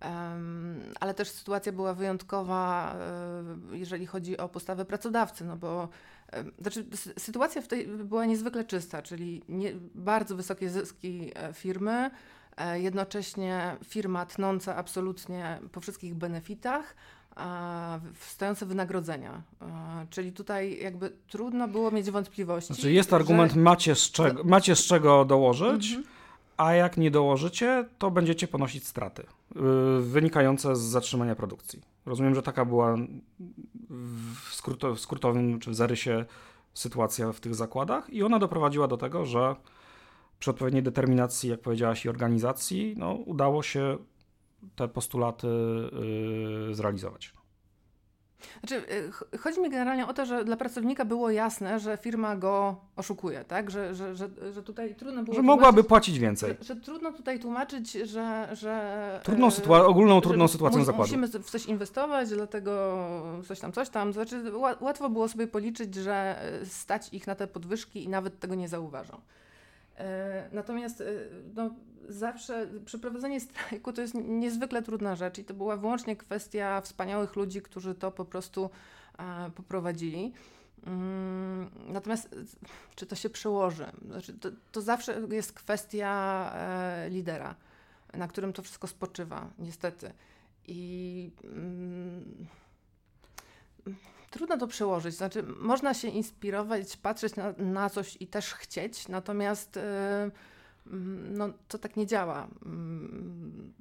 Em, 0.00 0.80
ale 1.00 1.14
też 1.14 1.28
sytuacja 1.30 1.72
była 1.72 1.94
wyjątkowa, 1.94 2.96
y, 3.72 3.78
jeżeli 3.78 4.06
chodzi 4.06 4.38
o 4.38 4.48
postawę 4.48 4.84
pracodawcy, 4.84 5.44
no 5.44 5.56
bo 5.56 5.88
znaczy, 6.58 6.84
sy- 6.84 7.20
sytuacja 7.20 7.62
w 7.62 7.68
tej 7.68 7.86
była 7.86 8.26
niezwykle 8.26 8.64
czysta, 8.64 9.02
czyli 9.02 9.42
nie, 9.48 9.72
bardzo 9.94 10.36
wysokie 10.36 10.70
zyski 10.70 11.32
e, 11.34 11.52
firmy, 11.52 12.10
e, 12.56 12.80
jednocześnie 12.80 13.76
firma 13.84 14.26
tnąca 14.26 14.76
absolutnie 14.76 15.58
po 15.72 15.80
wszystkich 15.80 16.14
benefitach, 16.14 16.94
a 17.36 17.98
w- 18.14 18.24
stojące 18.24 18.66
wynagrodzenia. 18.66 19.42
Czyli 20.10 20.32
tutaj 20.32 20.78
jakby 20.82 21.12
trudno 21.28 21.68
było 21.68 21.90
mieć 21.90 22.10
wątpliwości. 22.10 22.74
Znaczy 22.74 22.92
jest 22.92 23.12
argument, 23.12 23.52
że... 23.52 23.60
macie, 23.60 23.94
z 23.94 24.10
czego, 24.10 24.44
macie 24.44 24.76
z 24.76 24.84
czego 24.86 25.24
dołożyć, 25.24 25.86
Mhm. 25.88 26.04
a 26.56 26.72
jak 26.74 26.96
nie 26.96 27.10
dołożycie, 27.10 27.88
to 27.98 28.10
będziecie 28.10 28.48
ponosić 28.48 28.86
straty 28.86 29.26
yy, 29.54 29.62
wynikające 30.02 30.76
z 30.76 30.80
zatrzymania 30.80 31.34
produkcji. 31.34 31.82
Rozumiem, 32.06 32.34
że 32.34 32.42
taka 32.42 32.64
była 32.64 32.96
w, 33.90 34.54
skróto, 34.54 34.94
w 34.94 35.00
skrótowym 35.00 35.60
czy 35.60 35.70
w 35.70 35.74
zarysie 35.74 36.24
sytuacja 36.74 37.32
w 37.32 37.40
tych 37.40 37.54
zakładach 37.54 38.10
i 38.10 38.22
ona 38.22 38.38
doprowadziła 38.38 38.88
do 38.88 38.96
tego, 38.96 39.24
że 39.24 39.56
przy 40.38 40.50
odpowiedniej 40.50 40.82
determinacji, 40.82 41.50
jak 41.50 41.60
powiedziałaś, 41.60 42.04
i 42.04 42.08
organizacji, 42.08 42.94
no, 42.98 43.12
udało 43.12 43.62
się 43.62 43.98
te 44.76 44.88
postulaty 44.88 45.46
yy, 46.68 46.74
zrealizować. 46.74 47.34
Znaczy, 48.60 48.74
y, 48.92 49.12
ch- 49.12 49.40
chodzi 49.40 49.60
mi 49.60 49.70
generalnie 49.70 50.06
o 50.06 50.14
to, 50.14 50.26
że 50.26 50.44
dla 50.44 50.56
pracownika 50.56 51.04
było 51.04 51.30
jasne, 51.30 51.80
że 51.80 51.96
firma 51.96 52.36
go 52.36 52.76
oszukuje, 52.96 53.44
tak? 53.44 53.70
Że, 53.70 53.94
że, 53.94 54.16
że, 54.16 54.28
że 54.52 54.62
tutaj 54.62 54.94
trudno 54.94 55.22
było 55.22 55.36
Że 55.36 55.42
mogłaby 55.42 55.84
płacić 55.84 56.18
więcej. 56.18 56.56
że, 56.60 56.64
że 56.64 56.76
trudno 56.80 57.12
tutaj 57.12 57.40
tłumaczyć, 57.40 57.92
że... 57.92 58.48
że 58.52 59.20
Trudną 59.24 59.46
e, 59.46 59.50
sytua- 59.50 59.84
ogólną 59.86 60.20
trudną 60.20 60.48
sytuacją 60.48 60.78
mu- 60.78 60.84
zakładu. 60.84 61.16
Musimy 61.16 61.28
w 61.44 61.50
coś 61.50 61.66
inwestować, 61.66 62.28
dlatego 62.28 63.02
coś 63.48 63.60
tam, 63.60 63.72
coś 63.72 63.88
tam. 63.88 64.12
Znaczy, 64.12 64.42
ła- 64.52 64.82
łatwo 64.82 65.10
było 65.10 65.28
sobie 65.28 65.46
policzyć, 65.46 65.94
że 65.94 66.40
stać 66.64 67.08
ich 67.12 67.26
na 67.26 67.34
te 67.34 67.46
podwyżki 67.46 68.04
i 68.04 68.08
nawet 68.08 68.38
tego 68.40 68.54
nie 68.54 68.68
zauważą. 68.68 69.20
E, 69.98 70.48
Natomiast 70.52 71.00
e, 71.00 71.04
no, 71.54 71.70
zawsze 72.08 72.68
przeprowadzenie 72.84 73.40
strajku 73.40 73.92
to 73.92 74.00
jest 74.00 74.14
niezwykle 74.14 74.82
trudna 74.82 75.16
rzecz 75.16 75.38
i 75.38 75.44
to 75.44 75.54
była 75.54 75.76
wyłącznie 75.76 76.16
kwestia 76.16 76.80
wspaniałych 76.80 77.36
ludzi, 77.36 77.62
którzy 77.62 77.94
to 77.94 78.12
po 78.12 78.24
prostu 78.24 78.70
e, 79.18 79.50
poprowadzili. 79.50 80.32
Mm, 80.86 81.70
Natomiast 81.88 82.34
czy 82.94 83.06
to 83.06 83.16
się 83.16 83.30
przełoży? 83.30 83.86
Znaczy, 84.06 84.34
to, 84.38 84.48
to 84.72 84.82
zawsze 84.82 85.20
jest 85.30 85.52
kwestia 85.52 86.52
lidera, 87.10 87.54
na 88.14 88.28
którym 88.28 88.52
to 88.52 88.62
wszystko 88.62 88.86
spoczywa, 88.86 89.50
niestety. 89.58 90.12
I 90.66 91.30
mm, 91.44 92.46
trudno 94.34 94.58
to 94.58 94.66
przełożyć. 94.66 95.14
Znaczy, 95.14 95.42
można 95.42 95.94
się 95.94 96.08
inspirować, 96.08 96.96
patrzeć 96.96 97.36
na, 97.36 97.52
na 97.58 97.90
coś 97.90 98.16
i 98.20 98.26
też 98.26 98.54
chcieć, 98.54 99.08
natomiast 99.08 99.76
mm, 99.76 101.36
no, 101.36 101.48
to 101.68 101.78
tak 101.78 101.96
nie 101.96 102.06
działa. 102.06 102.48
Mm, 102.66 103.72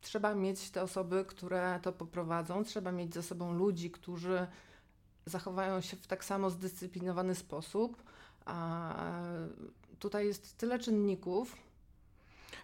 Trzeba 0.00 0.34
mieć 0.34 0.70
te 0.70 0.82
osoby, 0.82 1.24
które 1.28 1.80
to 1.82 1.92
poprowadzą, 1.92 2.64
trzeba 2.64 2.92
mieć 2.92 3.14
ze 3.14 3.22
sobą 3.22 3.52
ludzi, 3.52 3.90
którzy 3.90 4.46
zachowają 5.26 5.80
się 5.80 5.96
w 5.96 6.06
tak 6.06 6.24
samo 6.24 6.50
zdyscyplinowany 6.50 7.34
sposób. 7.34 8.02
A 8.44 8.94
tutaj 9.98 10.26
jest 10.26 10.56
tyle 10.58 10.78
czynników. 10.78 11.56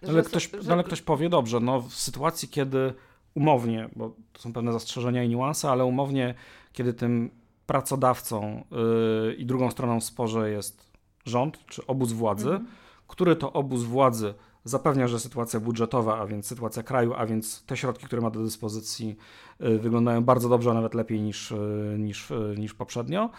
Ale, 0.07 0.23
ktoś, 0.23 0.51
że... 0.59 0.73
ale 0.73 0.83
ktoś 0.83 1.01
powie, 1.01 1.29
dobrze, 1.29 1.59
no 1.59 1.81
w 1.81 1.93
sytuacji, 1.93 2.47
kiedy 2.47 2.93
umownie, 3.35 3.89
bo 3.95 4.15
to 4.33 4.41
są 4.41 4.53
pewne 4.53 4.73
zastrzeżenia 4.73 5.23
i 5.23 5.29
niuanse, 5.29 5.69
ale 5.69 5.85
umownie, 5.85 6.33
kiedy 6.73 6.93
tym 6.93 7.29
pracodawcą 7.65 8.63
yy, 8.71 9.33
i 9.33 9.45
drugą 9.45 9.71
stroną 9.71 9.99
w 9.99 10.03
sporze 10.03 10.51
jest 10.51 10.91
rząd 11.25 11.65
czy 11.65 11.87
obóz 11.87 12.11
władzy, 12.11 12.49
mhm. 12.49 12.67
który 13.07 13.35
to 13.35 13.53
obóz 13.53 13.83
władzy 13.83 14.33
zapewnia, 14.63 15.07
że 15.07 15.19
sytuacja 15.19 15.59
budżetowa, 15.59 16.19
a 16.19 16.25
więc 16.25 16.47
sytuacja 16.47 16.83
kraju, 16.83 17.13
a 17.13 17.25
więc 17.25 17.63
te 17.65 17.77
środki, 17.77 18.05
które 18.05 18.21
ma 18.21 18.29
do 18.29 18.43
dyspozycji, 18.43 19.17
yy, 19.59 19.79
wyglądają 19.79 20.23
bardzo 20.23 20.49
dobrze, 20.49 20.71
a 20.71 20.73
nawet 20.73 20.93
lepiej 20.93 21.21
niż, 21.21 21.51
yy, 21.51 21.99
niż, 21.99 22.31
niż 22.57 22.73
poprzednio. 22.73 23.29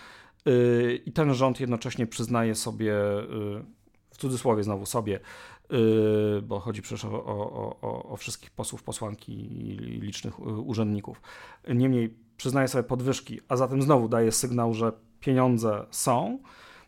Y, 0.48 1.02
I 1.06 1.12
ten 1.12 1.34
rząd 1.34 1.60
jednocześnie 1.60 2.06
przyznaje 2.06 2.54
sobie, 2.54 2.92
y, 2.92 3.64
w 4.10 4.18
cudzysłowie 4.18 4.64
znowu 4.64 4.86
sobie, 4.86 5.16
y, 5.16 5.20
bo 6.42 6.60
chodzi 6.60 6.82
przecież 6.82 7.04
o, 7.04 7.24
o, 7.24 7.76
o, 7.80 8.02
o 8.02 8.16
wszystkich 8.16 8.50
posłów, 8.50 8.82
posłanki 8.82 9.32
i 9.32 9.76
licznych 10.00 10.40
urzędników. 10.40 11.22
Niemniej 11.74 12.14
przyznaje 12.36 12.68
sobie 12.68 12.84
podwyżki, 12.84 13.40
a 13.48 13.56
zatem 13.56 13.82
znowu 13.82 14.08
daje 14.08 14.32
sygnał, 14.32 14.74
że 14.74 14.92
pieniądze 15.20 15.86
są, 15.90 16.38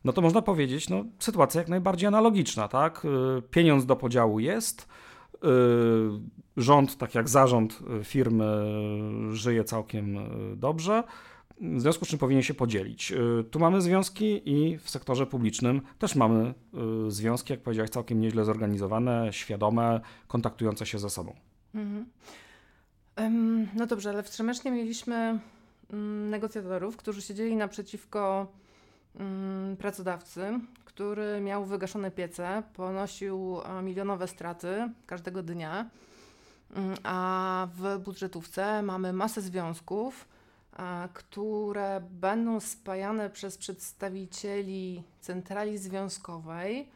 no 0.05 0.13
to 0.13 0.21
można 0.21 0.43
powiedzieć, 0.43 0.89
no, 0.89 1.05
sytuacja 1.19 1.61
jak 1.61 1.69
najbardziej 1.69 2.07
analogiczna, 2.07 2.69
tak? 2.69 3.07
Pieniądz 3.51 3.87
do 3.87 3.97
podziału 3.97 4.41
jest, 4.41 4.89
rząd, 6.57 6.99
tak 6.99 7.15
jak 7.15 7.29
zarząd 7.29 7.81
firmy, 8.03 8.65
żyje 9.31 9.65
całkiem 9.65 10.19
dobrze 10.57 11.03
w 11.61 11.81
związku 11.81 12.05
z 12.05 12.09
czym 12.09 12.19
powinien 12.19 12.43
się 12.43 12.55
podzielić. 12.55 13.13
Y, 13.13 13.45
tu 13.51 13.59
mamy 13.59 13.81
związki 13.81 14.51
i 14.51 14.79
w 14.79 14.91
sektorze 14.91 15.27
publicznym 15.27 15.81
też 15.99 16.15
mamy 16.15 16.55
y, 17.07 17.11
związki, 17.11 17.53
jak 17.53 17.63
powiedziałeś, 17.63 17.91
całkiem 17.91 18.21
nieźle 18.21 18.45
zorganizowane, 18.45 19.33
świadome, 19.33 20.01
kontaktujące 20.29 20.87
się 20.87 20.99
ze 20.99 21.11
sobą. 21.11 21.35
Mhm. 21.75 22.07
No 23.75 23.87
dobrze, 23.87 24.11
ale 24.11 24.23
w 24.23 24.31
Trzemesznie 24.31 24.71
mieliśmy 24.71 25.39
um, 25.93 26.31
negocjatorów, 26.31 26.97
którzy 26.97 27.23
siedzieli 27.23 27.57
naprzeciwko 27.57 28.47
um, 29.19 29.77
pracodawcy, 29.77 30.61
który 30.85 31.41
miał 31.41 31.65
wygaszone 31.65 32.11
piece, 32.11 32.63
ponosił 32.75 33.59
milionowe 33.83 34.29
straty 34.29 34.89
każdego 35.07 35.43
dnia, 35.43 35.91
mm, 36.77 36.97
a 37.03 37.69
w 37.75 37.99
budżetówce 37.99 38.83
mamy 38.83 39.13
masę 39.13 39.41
związków, 39.41 40.29
które 41.15 42.03
będą 42.11 42.61
spajane 42.61 43.31
przez 43.31 43.59
przedstawicieli 43.59 45.03
centrali 45.21 45.79
związkowej, 45.79 46.89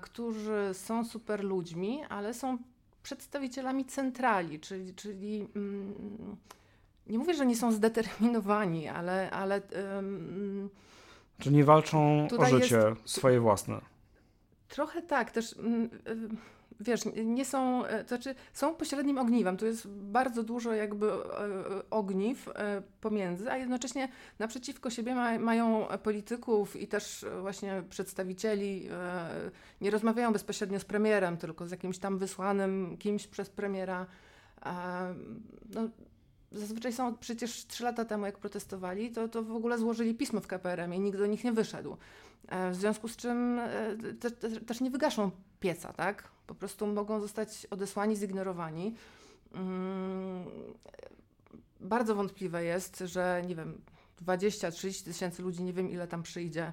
którzy 0.00 0.70
są 0.72 1.04
super 1.04 1.44
ludźmi, 1.44 2.04
ale 2.08 2.34
są 2.34 2.58
przedstawicielami 3.02 3.84
centrali, 3.84 4.60
czyli, 4.60 4.94
czyli 4.94 5.48
mm, 5.56 5.94
nie 7.06 7.18
mówię, 7.18 7.34
że 7.34 7.46
nie 7.46 7.56
są 7.56 7.72
zdeterminowani, 7.72 8.88
ale. 8.88 9.30
ale 9.30 9.62
um, 9.94 10.70
Czyli 11.38 11.56
nie 11.56 11.64
walczą 11.64 12.28
o 12.38 12.44
życie 12.44 12.76
jest, 12.76 13.16
swoje 13.16 13.40
własne. 13.40 13.80
Trochę 14.68 15.02
tak, 15.02 15.30
też. 15.30 15.56
Um, 15.56 15.88
wiesz, 16.80 17.00
nie 17.24 17.44
są, 17.44 17.84
e, 17.84 18.04
to 18.04 18.08
znaczy 18.08 18.34
są 18.52 18.74
pośrednim 18.74 19.18
ogniwem. 19.18 19.56
Tu 19.56 19.66
jest 19.66 19.88
bardzo 19.88 20.42
dużo 20.42 20.72
jakby 20.72 21.12
e, 21.12 21.16
ogniw 21.90 22.48
e, 22.48 22.82
pomiędzy, 23.00 23.50
a 23.50 23.56
jednocześnie 23.56 24.08
naprzeciwko 24.38 24.90
siebie 24.90 25.14
ma, 25.14 25.38
mają 25.38 25.86
polityków 26.02 26.76
i 26.76 26.88
też 26.88 27.26
właśnie 27.40 27.82
przedstawicieli. 27.90 28.88
Nie 29.80 29.90
rozmawiają 29.90 30.32
bezpośrednio 30.32 30.80
z 30.80 30.84
premierem, 30.84 31.36
tylko 31.36 31.66
z 31.66 31.70
jakimś 31.70 31.98
tam 31.98 32.18
wysłanym 32.18 32.96
kimś 32.98 33.26
przez 33.26 33.50
premiera. 33.50 34.06
No, 35.74 35.88
zazwyczaj 36.52 36.92
są 36.92 37.16
przecież 37.16 37.66
trzy 37.66 37.84
lata 37.84 38.04
temu, 38.04 38.26
jak 38.26 38.38
protestowali, 38.38 39.10
to, 39.10 39.28
to 39.28 39.42
w 39.42 39.52
ogóle 39.52 39.78
złożyli 39.78 40.14
pismo 40.14 40.40
w 40.40 40.46
KPRM 40.46 40.94
i 40.94 41.00
nikt 41.00 41.18
do 41.18 41.26
nich 41.26 41.44
nie 41.44 41.52
wyszedł. 41.52 41.96
W 42.70 42.74
związku 42.74 43.08
z 43.08 43.16
czym 43.16 43.60
te, 44.20 44.30
te, 44.30 44.60
też 44.60 44.80
nie 44.80 44.90
wygaszą 44.90 45.30
pieca, 45.60 45.92
tak? 45.92 46.28
Po 46.46 46.54
prostu 46.54 46.86
mogą 46.86 47.20
zostać 47.20 47.66
odesłani, 47.70 48.16
zignorowani. 48.16 48.94
Mm, 49.54 50.44
bardzo 51.80 52.14
wątpliwe 52.14 52.64
jest, 52.64 52.98
że 52.98 53.42
nie 53.46 53.54
wiem, 53.54 53.80
20-30 54.22 55.04
tysięcy 55.04 55.42
ludzi, 55.42 55.62
nie 55.62 55.72
wiem 55.72 55.90
ile 55.90 56.08
tam 56.08 56.22
przyjdzie, 56.22 56.72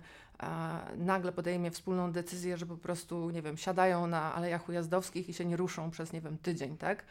nagle 0.98 1.32
podejmie 1.32 1.72
wspólną 1.72 2.12
decyzję, 2.12 2.58
że 2.58 2.66
po 2.66 2.78
prostu, 2.78 3.30
nie 3.30 3.42
wiem, 3.42 3.58
siadają 3.58 4.08
na 4.08 4.34
alejach 4.34 4.70
ujazdowskich 4.70 5.30
i 5.30 5.34
się 5.34 5.46
nie 5.46 5.58
ruszą 5.58 5.92
przez, 5.92 6.14
nie 6.14 6.22
wiem, 6.22 6.38
tydzień, 6.38 6.78
tak? 6.78 7.06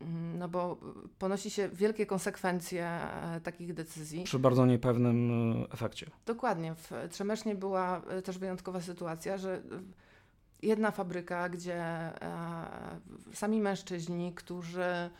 Mm, 0.00 0.38
no 0.38 0.48
bo 0.48 0.76
ponosi 1.18 1.50
się 1.50 1.68
wielkie 1.68 2.06
konsekwencje 2.06 2.86
e, 2.86 3.40
takich 3.40 3.74
decyzji. 3.74 4.24
Przy 4.24 4.38
bardzo 4.38 4.66
niepewnym 4.66 5.32
e, 5.62 5.72
efekcie. 5.72 6.10
Dokładnie. 6.26 6.74
W 6.74 6.90
Trzemesznie 7.10 7.54
była 7.54 8.02
e, 8.08 8.22
też 8.22 8.38
wyjątkowa 8.38 8.80
sytuacja, 8.80 9.38
że 9.38 9.62
jedna 10.62 10.90
fabryka, 10.90 11.48
gdzie 11.48 11.76
e, 11.76 12.12
sami 13.32 13.60
mężczyźni, 13.60 14.34
którzy, 14.34 14.82
e, 14.82 15.10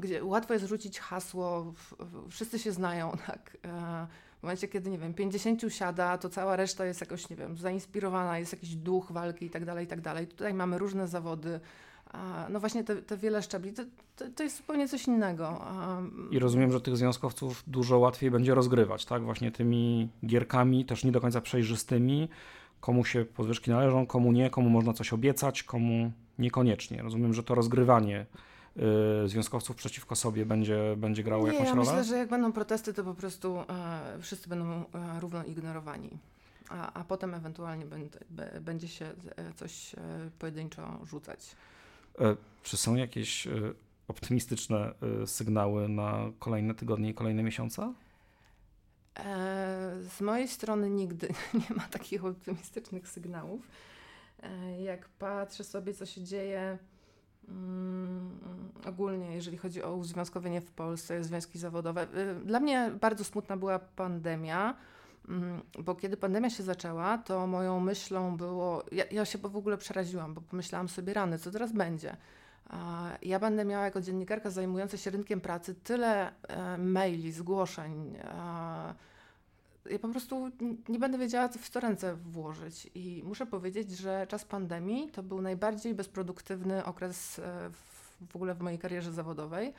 gdzie 0.00 0.24
łatwo 0.24 0.54
jest 0.54 0.66
rzucić 0.66 1.00
hasło, 1.00 1.74
wszyscy 2.30 2.58
się 2.58 2.72
znają, 2.72 3.12
tak. 3.26 3.56
E, 3.64 4.06
w 4.38 4.42
momencie, 4.42 4.68
kiedy, 4.68 4.90
nie 4.90 4.98
wiem, 4.98 5.14
50 5.14 5.62
siada, 5.68 6.18
to 6.18 6.28
cała 6.28 6.56
reszta 6.56 6.84
jest 6.84 7.00
jakoś, 7.00 7.30
nie 7.30 7.36
wiem, 7.36 7.56
zainspirowana, 7.56 8.38
jest 8.38 8.52
jakiś 8.52 8.76
duch 8.76 9.12
walki 9.12 9.46
i 9.46 9.50
tak 9.50 9.64
dalej, 9.64 9.84
i 9.84 9.88
tak 9.88 10.00
dalej. 10.00 10.26
Tutaj 10.26 10.54
mamy 10.54 10.78
różne 10.78 11.08
zawody, 11.08 11.60
no 12.50 12.60
właśnie 12.60 12.84
te, 12.84 12.96
te 12.96 13.16
wiele 13.16 13.42
szczebli, 13.42 13.72
to, 13.72 13.82
to, 14.16 14.24
to, 14.36 14.42
jest 14.42 14.56
zupełnie 14.56 14.88
coś 14.88 15.06
innego. 15.06 15.60
I 16.30 16.38
rozumiem, 16.38 16.72
że 16.72 16.80
tych 16.80 16.96
związkowców 16.96 17.62
dużo 17.66 17.98
łatwiej 17.98 18.30
będzie 18.30 18.54
rozgrywać, 18.54 19.04
tak? 19.04 19.22
Właśnie 19.22 19.52
tymi 19.52 20.08
gierkami, 20.26 20.84
też 20.84 21.04
nie 21.04 21.12
do 21.12 21.20
końca 21.20 21.40
przejrzystymi, 21.40 22.28
komu 22.80 23.04
się 23.04 23.24
podwyżki 23.24 23.70
należą, 23.70 24.06
komu 24.06 24.32
nie, 24.32 24.50
komu 24.50 24.70
można 24.70 24.92
coś 24.92 25.12
obiecać, 25.12 25.62
komu 25.62 26.12
niekoniecznie. 26.38 27.02
Rozumiem, 27.02 27.34
że 27.34 27.42
to 27.42 27.54
rozgrywanie 27.54 28.26
y, 29.24 29.28
związkowców 29.28 29.76
przeciwko 29.76 30.16
sobie 30.16 30.46
będzie, 30.46 30.96
będzie 30.96 31.22
grało 31.22 31.46
nie, 31.46 31.52
jakąś 31.52 31.68
ja 31.68 31.74
rolę? 31.74 31.90
Myślę, 31.90 32.04
że 32.04 32.16
jak 32.16 32.28
będą 32.28 32.52
protesty, 32.52 32.94
to 32.94 33.04
po 33.04 33.14
prostu 33.14 33.58
e, 33.58 33.64
wszyscy 34.20 34.48
będą 34.48 34.66
e, 34.66 35.20
równo 35.20 35.44
ignorowani. 35.44 36.10
A, 36.68 36.92
a 36.92 37.04
potem 37.04 37.34
ewentualnie 37.34 37.84
będzie, 37.84 38.18
będzie 38.60 38.88
się 38.88 39.04
e, 39.04 39.52
coś 39.56 39.96
pojedynczo 40.38 40.98
rzucać. 41.04 41.56
E, 42.20 42.36
czy 42.62 42.76
są 42.76 42.94
jakieś 42.94 43.46
e, 43.46 43.50
optymistyczne 44.08 44.94
sygnały 45.26 45.88
na 45.88 46.30
kolejne 46.38 46.74
tygodnie 46.74 47.10
i 47.10 47.14
kolejne 47.14 47.42
miesiące? 47.42 47.92
E, 49.18 49.96
z 50.18 50.20
mojej 50.20 50.48
strony 50.48 50.90
nigdy 50.90 51.28
nie 51.68 51.76
ma 51.76 51.82
takich 51.82 52.24
optymistycznych 52.24 53.08
sygnałów. 53.08 53.68
E, 54.42 54.82
jak 54.82 55.08
patrzę 55.08 55.64
sobie, 55.64 55.94
co 55.94 56.06
się 56.06 56.22
dzieje 56.22 56.78
mm, 57.48 58.38
ogólnie, 58.86 59.34
jeżeli 59.34 59.56
chodzi 59.56 59.82
o 59.82 59.94
uzwiązkowienie 59.94 60.60
w 60.60 60.70
Polsce, 60.70 61.24
związki 61.24 61.58
zawodowe, 61.58 62.02
e, 62.02 62.34
dla 62.34 62.60
mnie 62.60 62.92
bardzo 63.00 63.24
smutna 63.24 63.56
była 63.56 63.78
pandemia, 63.78 64.76
bo 65.78 65.94
kiedy 65.94 66.16
pandemia 66.16 66.50
się 66.50 66.62
zaczęła, 66.62 67.18
to 67.18 67.46
moją 67.46 67.80
myślą 67.80 68.36
było, 68.36 68.84
ja, 68.92 69.04
ja 69.10 69.24
się 69.24 69.38
w 69.38 69.56
ogóle 69.56 69.78
przeraziłam, 69.78 70.34
bo 70.34 70.40
pomyślałam 70.40 70.88
sobie, 70.88 71.14
rany, 71.14 71.38
co 71.38 71.50
teraz 71.50 71.72
będzie? 71.72 72.16
Ja 73.22 73.38
będę 73.38 73.64
miała 73.64 73.84
jako 73.84 74.00
dziennikarka 74.00 74.50
zajmująca 74.50 74.96
się 74.96 75.10
rynkiem 75.10 75.40
pracy 75.40 75.74
tyle 75.74 76.32
e, 76.42 76.78
maili, 76.78 77.32
zgłoszeń. 77.32 78.16
Ja 79.90 79.98
po 79.98 80.08
prostu 80.08 80.50
nie 80.88 80.98
będę 80.98 81.18
wiedziała, 81.18 81.48
co 81.48 81.58
w 81.58 81.68
co 81.68 81.80
ręce 81.80 82.16
włożyć. 82.16 82.90
I 82.94 83.22
muszę 83.24 83.46
powiedzieć, 83.46 83.90
że 83.90 84.26
czas 84.28 84.44
pandemii 84.44 85.08
to 85.08 85.22
był 85.22 85.42
najbardziej 85.42 85.94
bezproduktywny 85.94 86.84
okres 86.84 87.38
e, 87.38 87.70
w 88.30 88.36
ogóle 88.36 88.54
w 88.54 88.60
mojej 88.60 88.78
karierze 88.78 89.12
zawodowej. 89.12 89.74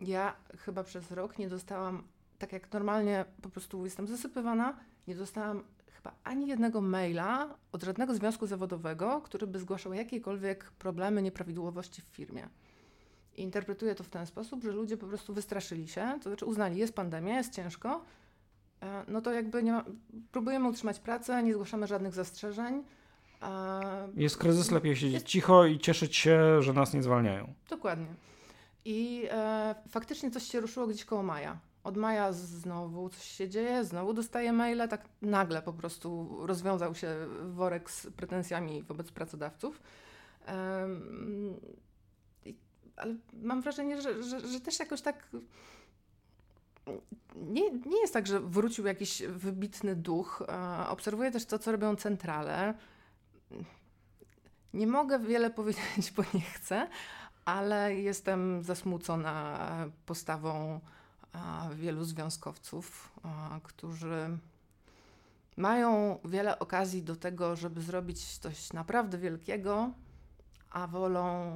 Ja 0.00 0.36
chyba 0.58 0.84
przez 0.84 1.10
rok 1.10 1.38
nie 1.38 1.48
dostałam, 1.48 2.02
tak 2.42 2.52
jak 2.52 2.72
normalnie 2.72 3.24
po 3.42 3.48
prostu 3.48 3.84
jestem 3.84 4.06
zasypywana, 4.06 4.76
nie 5.08 5.14
dostałam 5.14 5.64
chyba 5.86 6.12
ani 6.24 6.46
jednego 6.46 6.80
maila 6.80 7.54
od 7.72 7.82
żadnego 7.82 8.14
związku 8.14 8.46
zawodowego, 8.46 9.20
który 9.20 9.46
by 9.46 9.58
zgłaszał 9.58 9.94
jakiekolwiek 9.94 10.70
problemy, 10.70 11.22
nieprawidłowości 11.22 12.02
w 12.02 12.04
firmie. 12.04 12.48
I 13.36 13.42
interpretuję 13.42 13.94
to 13.94 14.04
w 14.04 14.10
ten 14.10 14.26
sposób, 14.26 14.62
że 14.62 14.72
ludzie 14.72 14.96
po 14.96 15.06
prostu 15.06 15.34
wystraszyli 15.34 15.88
się, 15.88 16.18
to 16.22 16.30
znaczy 16.30 16.44
uznali, 16.44 16.78
jest 16.78 16.94
pandemia, 16.94 17.36
jest 17.36 17.54
ciężko, 17.54 18.04
e, 18.82 19.04
no 19.08 19.20
to 19.20 19.32
jakby 19.32 19.62
nie 19.62 19.72
ma, 19.72 19.84
próbujemy 20.32 20.68
utrzymać 20.68 20.98
pracę, 20.98 21.42
nie 21.42 21.52
zgłaszamy 21.52 21.86
żadnych 21.86 22.14
zastrzeżeń. 22.14 22.84
Jest 24.16 24.36
kryzys, 24.36 24.70
lepiej 24.70 24.96
siedzieć 24.96 25.12
jest... 25.12 25.26
cicho 25.26 25.66
i 25.66 25.78
cieszyć 25.78 26.16
się, 26.16 26.62
że 26.62 26.72
nas 26.72 26.94
nie 26.94 27.02
zwalniają. 27.02 27.54
Dokładnie. 27.70 28.06
I 28.84 29.26
e, 29.30 29.74
faktycznie 29.88 30.30
coś 30.30 30.42
się 30.42 30.60
ruszyło 30.60 30.86
gdzieś 30.86 31.04
koło 31.04 31.22
maja. 31.22 31.58
Od 31.84 31.96
maja 31.96 32.32
znowu 32.32 33.08
coś 33.08 33.24
się 33.24 33.48
dzieje, 33.48 33.84
znowu 33.84 34.14
dostaję 34.14 34.52
maile, 34.52 34.88
tak 34.88 35.08
nagle 35.22 35.62
po 35.62 35.72
prostu 35.72 36.38
rozwiązał 36.46 36.94
się 36.94 37.14
worek 37.42 37.90
z 37.90 38.06
pretensjami 38.06 38.82
wobec 38.82 39.12
pracodawców. 39.12 39.80
Um, 40.48 41.60
ale 42.96 43.14
mam 43.32 43.62
wrażenie, 43.62 44.02
że, 44.02 44.22
że, 44.22 44.48
że 44.48 44.60
też 44.60 44.78
jakoś 44.78 45.02
tak 45.02 45.30
nie, 47.36 47.70
nie 47.70 48.00
jest 48.00 48.12
tak, 48.12 48.26
że 48.26 48.40
wrócił 48.40 48.86
jakiś 48.86 49.22
wybitny 49.22 49.96
duch. 49.96 50.42
Obserwuję 50.88 51.30
też 51.30 51.46
to, 51.46 51.58
co 51.58 51.72
robią 51.72 51.96
centrale. 51.96 52.74
Nie 54.74 54.86
mogę 54.86 55.18
wiele 55.18 55.50
powiedzieć, 55.60 56.12
bo 56.16 56.22
nie 56.34 56.40
chcę, 56.40 56.88
ale 57.44 57.94
jestem 57.94 58.62
zasmucona 58.62 59.68
postawą 60.06 60.80
wielu 61.74 62.04
związkowców, 62.04 63.12
którzy 63.62 64.38
mają 65.56 66.18
wiele 66.24 66.58
okazji 66.58 67.02
do 67.02 67.16
tego, 67.16 67.56
żeby 67.56 67.82
zrobić 67.82 68.38
coś 68.38 68.72
naprawdę 68.72 69.18
wielkiego, 69.18 69.90
a 70.70 70.86
wolą, 70.86 71.52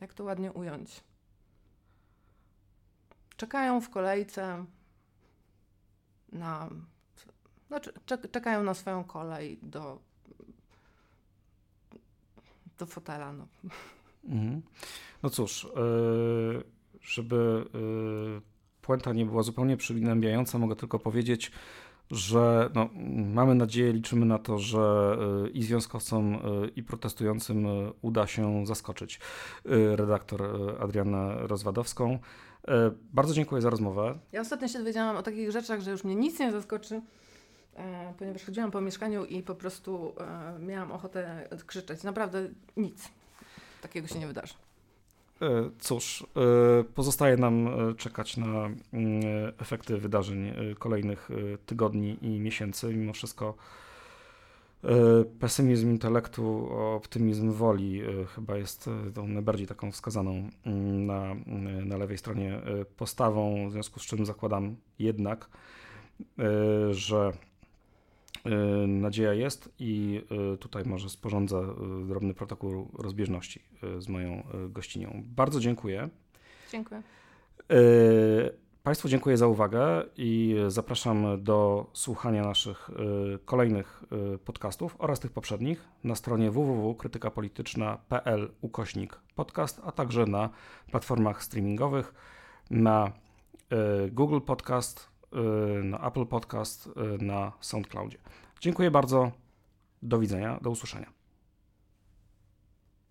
jak 0.00 0.14
to 0.14 0.24
ładnie 0.24 0.52
ująć, 0.52 1.04
czekają 3.36 3.80
w 3.80 3.90
kolejce 3.90 4.64
na. 6.32 6.70
Znaczy, 7.68 7.92
czekają 8.32 8.62
na 8.62 8.74
swoją 8.74 9.04
kolej 9.04 9.58
do, 9.62 9.98
do 12.78 12.86
fotela. 12.86 13.32
No, 13.32 13.46
mhm. 14.24 14.62
no 15.22 15.30
cóż, 15.30 15.68
yy, 15.76 16.75
żeby 17.06 17.64
yy, 17.74 18.40
puenta 18.82 19.12
nie 19.12 19.26
była 19.26 19.42
zupełnie 19.42 19.76
przygnębiająca, 19.76 20.58
mogę 20.58 20.76
tylko 20.76 20.98
powiedzieć, 20.98 21.52
że 22.10 22.70
no, 22.74 22.88
mamy 23.34 23.54
nadzieję, 23.54 23.92
liczymy 23.92 24.26
na 24.26 24.38
to, 24.38 24.58
że 24.58 25.16
y, 25.46 25.50
i 25.50 25.62
związkowcom, 25.62 26.34
y, 26.34 26.38
i 26.76 26.82
protestującym 26.82 27.66
y, 27.66 27.92
uda 28.02 28.26
się 28.26 28.66
zaskoczyć 28.66 29.20
redaktor 29.96 30.42
Adrianę 30.80 31.34
Rozwadowską. 31.46 32.18
Bardzo 33.12 33.34
dziękuję 33.34 33.62
za 33.62 33.70
rozmowę. 33.70 34.18
Ja 34.32 34.40
ostatnio 34.40 34.68
się 34.68 34.78
dowiedziałam 34.78 35.16
o 35.16 35.22
takich 35.22 35.50
rzeczach, 35.50 35.80
że 35.80 35.90
już 35.90 36.04
mnie 36.04 36.14
nic 36.14 36.38
nie 36.38 36.52
zaskoczy, 36.52 37.02
e, 37.76 38.14
ponieważ 38.18 38.44
chodziłam 38.44 38.70
po 38.70 38.80
mieszkaniu 38.80 39.24
i 39.24 39.42
po 39.42 39.54
prostu 39.54 40.14
e, 40.20 40.58
miałam 40.58 40.92
ochotę 40.92 41.48
krzyczeć. 41.66 42.02
Naprawdę 42.02 42.48
nic 42.76 43.08
takiego 43.82 44.08
się 44.08 44.18
nie 44.18 44.26
wydarzy. 44.26 44.54
E, 45.42 45.70
cóż, 45.78 46.26
e, 46.36 46.84
pozostaje 46.84 47.36
nam 47.36 47.68
e, 47.68 47.94
czekać 47.94 48.36
na 48.36 48.46
mm, 48.46 48.74
efekty 49.58 49.98
wydarzeń 49.98 50.52
kolejnych 50.78 51.28
tygodni 51.66 52.18
i 52.22 52.40
miesięcy. 52.40 52.94
Mimo 52.94 53.12
wszystko 53.12 53.54
pesymizm 55.40 55.90
intelektu, 55.90 56.68
optymizm 56.72 57.52
woli 57.52 58.02
chyba 58.34 58.56
jest 58.56 58.90
tą 59.14 59.28
najbardziej 59.28 59.66
taką 59.66 59.92
wskazaną 59.92 60.48
mm, 60.66 61.06
na, 61.06 61.34
na 61.84 61.96
lewej 61.96 62.18
stronie 62.18 62.60
postawą, 62.96 63.68
w 63.68 63.72
związku 63.72 64.00
z 64.00 64.02
czym 64.02 64.26
zakładam 64.26 64.76
jednak, 64.98 65.48
że 66.90 67.32
nadzieja 68.86 69.32
jest 69.32 69.74
i 69.78 70.22
y, 70.54 70.58
tutaj 70.58 70.84
może 70.84 71.10
sporządzę 71.10 71.58
y, 71.58 72.06
drobny 72.06 72.34
protokół 72.34 72.90
rozbieżności 72.98 73.62
z 73.98 74.08
moją 74.08 74.42
gościnią. 74.68 75.22
Bardzo 75.26 75.60
dziękuję. 75.60 76.08
Dziękuję. 76.72 77.02
Państwu 78.82 79.08
dziękuję 79.08 79.36
za 79.36 79.46
uwagę 79.46 80.04
i 80.16 80.56
zapraszam 80.68 81.44
do 81.44 81.86
słuchania 81.92 82.44
naszych 82.44 82.90
kolejnych 83.44 84.04
podcastów 84.44 84.96
oraz 84.98 85.20
tych 85.20 85.32
poprzednich 85.32 85.88
na 86.04 86.14
stronie 86.14 86.50
www.krytykapolityczna.pl 86.50 88.50
ukośnik 88.60 89.18
podcast, 89.34 89.80
a 89.84 89.92
także 89.92 90.26
na 90.26 90.50
platformach 90.90 91.42
streamingowych 91.42 92.14
na 92.70 93.12
Google 94.10 94.40
Podcast, 94.40 95.15
na 95.84 96.00
Apple 96.00 96.26
Podcast, 96.26 96.86
y, 96.86 97.24
na 97.24 97.52
SoundCloudzie. 97.60 98.18
Dziękuję 98.60 98.90
bardzo. 98.90 99.32
Do 100.02 100.18
widzenia, 100.18 100.58
do 100.62 100.70
usłyszenia. 100.70 101.15